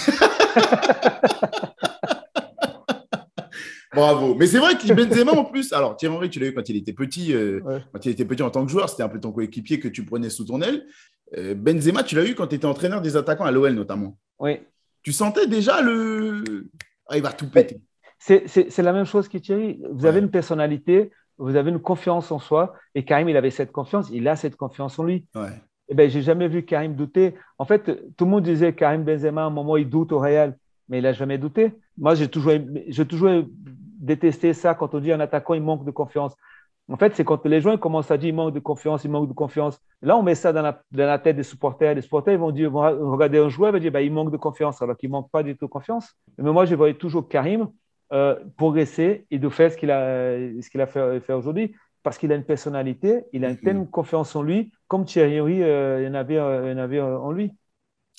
[3.94, 4.34] Bravo.
[4.34, 6.76] Mais c'est vrai que Benzema en plus, alors Thierry Henry, tu l'as eu quand il
[6.76, 7.60] était petit, euh,
[7.92, 10.04] quand il était petit en tant que joueur, c'était un peu ton coéquipier que tu
[10.04, 10.84] prenais sous ton aile.
[11.36, 14.18] Euh, Benzema, tu l'as eu quand tu étais entraîneur des attaquants à l'OL notamment.
[14.38, 14.58] Oui.
[15.02, 16.44] Tu sentais déjà le.
[17.08, 17.80] Ah, il va tout péter.
[18.18, 19.80] C'est la même chose que Thierry.
[19.90, 23.70] Vous avez une personnalité, vous avez une confiance en soi, et Karim, il avait cette
[23.72, 25.26] confiance, il a cette confiance en lui.
[25.34, 25.60] Ouais.
[25.88, 27.34] Eh ben, j'ai jamais vu Karim douter.
[27.58, 27.84] En fait,
[28.16, 30.56] tout le monde disait Karim Benzema, à un moment, il doute au Real,
[30.88, 31.72] mais il n'a jamais douté.
[31.98, 32.52] Moi, j'ai toujours,
[33.08, 33.44] toujours
[34.04, 36.34] détester ça quand on dit un attaquant, il manque de confiance.
[36.90, 39.28] En fait, c'est quand les gens commencent à dire il manque de confiance, il manque
[39.28, 39.80] de confiance.
[40.02, 41.94] Là, on met ça dans la, tête des supporters.
[41.94, 44.36] Les supporters vont dire, vont regarder un joueur, ils vont dire bah, il manque de
[44.36, 46.14] confiance, alors qu'il ne manque pas du tout de confiance.
[46.36, 47.70] Mais moi, je voyais toujours Karim
[48.12, 52.18] euh, progresser et de faire ce qu'il a, ce qu'il a fait, fait aujourd'hui parce
[52.18, 56.06] qu'il a une personnalité, il a une telle confiance en lui, comme Thierry Henry euh,
[56.08, 57.50] en avait, euh, en avait en lui.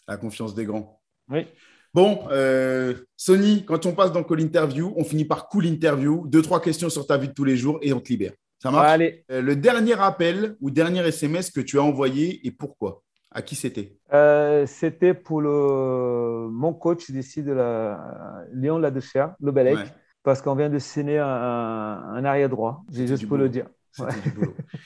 [0.08, 1.00] La confiance des grands.
[1.30, 1.48] Oui.
[1.96, 6.28] Bon, euh, Sony, quand on passe dans Call Interview, on finit par Cool Interview.
[6.28, 8.34] Deux, trois questions sur ta vie de tous les jours et on te libère.
[8.62, 9.24] Ça marche Allez.
[9.32, 13.02] Euh, le dernier appel ou dernier SMS que tu as envoyé et pourquoi?
[13.32, 13.96] À qui c'était?
[14.12, 19.78] Euh, C'était pour le, mon coach d'ici de la Lyon Ladouchère, le Belec,
[20.22, 22.84] parce qu'on vient de signer un, un arrière droit.
[22.92, 23.68] J'ai juste pour le dire.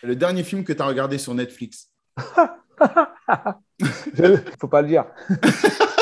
[0.04, 1.90] le dernier film que tu as regardé sur Netflix?
[4.16, 5.06] Il faut pas le dire.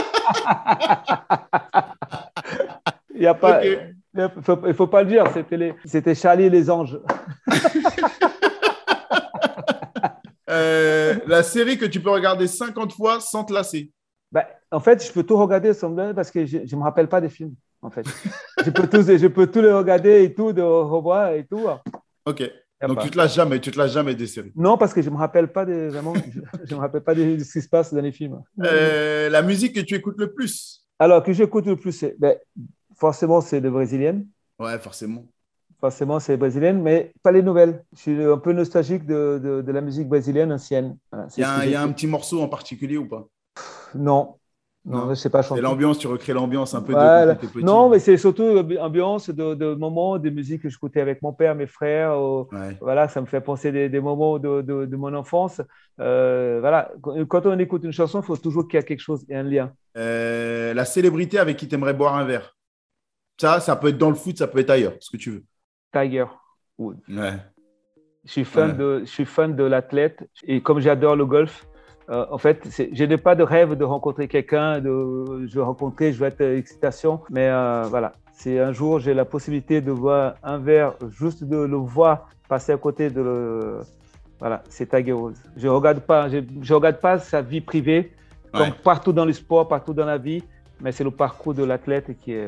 [3.15, 3.65] Il y a pas.
[3.65, 4.27] Il ne
[4.73, 6.99] faut, pas le dire, c'était, c'était Charlie et les anges.
[10.49, 13.91] Euh, la série que tu peux regarder 50 fois sans te lasser
[14.31, 17.09] bah, En fait, je peux tout regarder sans me parce que je ne me rappelle
[17.09, 17.53] pas des films.
[17.81, 18.05] En fait.
[18.65, 21.67] je, peux tout, je peux tout les regarder et tout, de revoir et tout.
[22.25, 22.49] Ok.
[22.81, 24.51] Donc tu te lâches jamais, tu te lâches jamais des séries.
[24.55, 26.13] Non, parce que je me rappelle pas de vraiment,
[26.65, 28.41] je, me rappelle pas de, ce qui se passe dans les films.
[28.63, 32.37] Euh, la musique que tu écoutes le plus Alors que j'écoute le plus, ben,
[32.95, 34.27] forcément c'est de brésilienne.
[34.59, 35.25] Ouais, forcément.
[35.79, 37.83] Forcément, c'est brésilienne, mais pas les nouvelles.
[37.93, 40.97] Je suis un peu nostalgique de, de, de la musique brésilienne ancienne.
[41.37, 43.27] Il y, a un petit morceau en particulier ou pas?
[43.93, 44.37] Non,
[44.87, 45.59] non, sais pas chanter.
[45.59, 47.63] C'est l'ambiance, tu recrées l'ambiance un peu de petit.
[47.63, 51.55] Non, mais c'est surtout l'ambiance de, de, moments, des musiques que j'écoutais avec mon père,
[51.55, 52.17] mes frères.
[52.79, 55.61] Voilà, ça me fait penser des, des moments de, de, mon enfance.
[55.99, 56.91] Euh, voilà,
[57.27, 59.43] quand on écoute une chanson, il faut toujours qu'il y ait quelque chose, et un
[59.43, 59.73] lien.
[59.97, 62.55] Euh, la célébrité avec qui tu aimerais boire un verre.
[63.39, 65.43] Ça, ça peut être dans le foot, ça peut être ailleurs, ce que tu veux.
[65.93, 66.25] Tiger
[66.77, 66.95] Woods.
[67.09, 67.33] Ouais.
[68.23, 71.67] Je suis fan de, je suis fan de l'athlète et comme j'adore le golf,
[72.09, 76.19] euh, en fait, je n'ai pas de rêve de rencontrer quelqu'un, de je rencontrer, je
[76.19, 80.57] veux être excitation, mais euh, voilà, si un jour j'ai la possibilité de voir un
[80.57, 83.79] verre, juste de le voir passer à côté de le,
[84.39, 85.35] voilà, c'est Tiger Woods.
[85.57, 88.13] Je regarde pas, je, regarde pas sa vie privée,
[88.53, 90.43] comme partout dans le sport, partout dans la vie,
[90.79, 92.47] mais c'est le parcours de l'athlète qui est,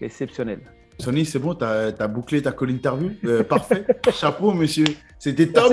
[0.00, 0.60] exceptionnel.
[0.98, 3.10] Sonny, c'est bon, tu as, bouclé ta call interview?
[3.24, 3.84] Euh, parfait.
[4.12, 4.84] Chapeau, monsieur.
[5.18, 5.72] C'était top.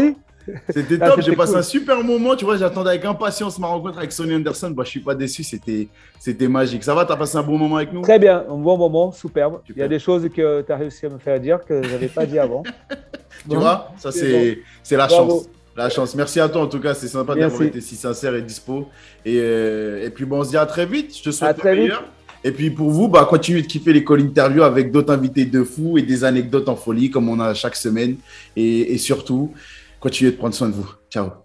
[0.69, 2.35] C'était ah, top, j'ai passé un super moment.
[2.35, 4.71] Tu vois, j'attendais avec impatience ma rencontre avec Sonny Anderson.
[4.71, 5.87] Bah, je suis pas déçu, c'était,
[6.19, 6.83] c'était magique.
[6.83, 8.01] Ça va, tu as passé un bon moment avec nous?
[8.01, 9.61] Très bien, un bon moment, superbe.
[9.69, 11.89] Il y a des choses que tu as réussi à me faire dire que je
[11.89, 12.63] n'avais pas dit avant.
[13.49, 15.49] tu vois, ça c'est, c'est la chance.
[15.75, 16.15] La chance.
[16.15, 18.89] Merci à toi en tout cas, c'est sympa d'avoir été si sincère et dispo.
[19.25, 21.17] Et, euh, et, puis bon, on se dit à très vite.
[21.17, 22.03] Je te souhaite le meilleur.
[22.43, 25.63] Et puis pour vous, bah, continuez de kiffer les call interviews avec d'autres invités de
[25.63, 28.17] fou et des anecdotes en folie comme on a chaque semaine.
[28.55, 29.53] Et, et surtout,
[30.01, 30.91] continuez de prendre soin de vous.
[31.09, 31.40] Ciao.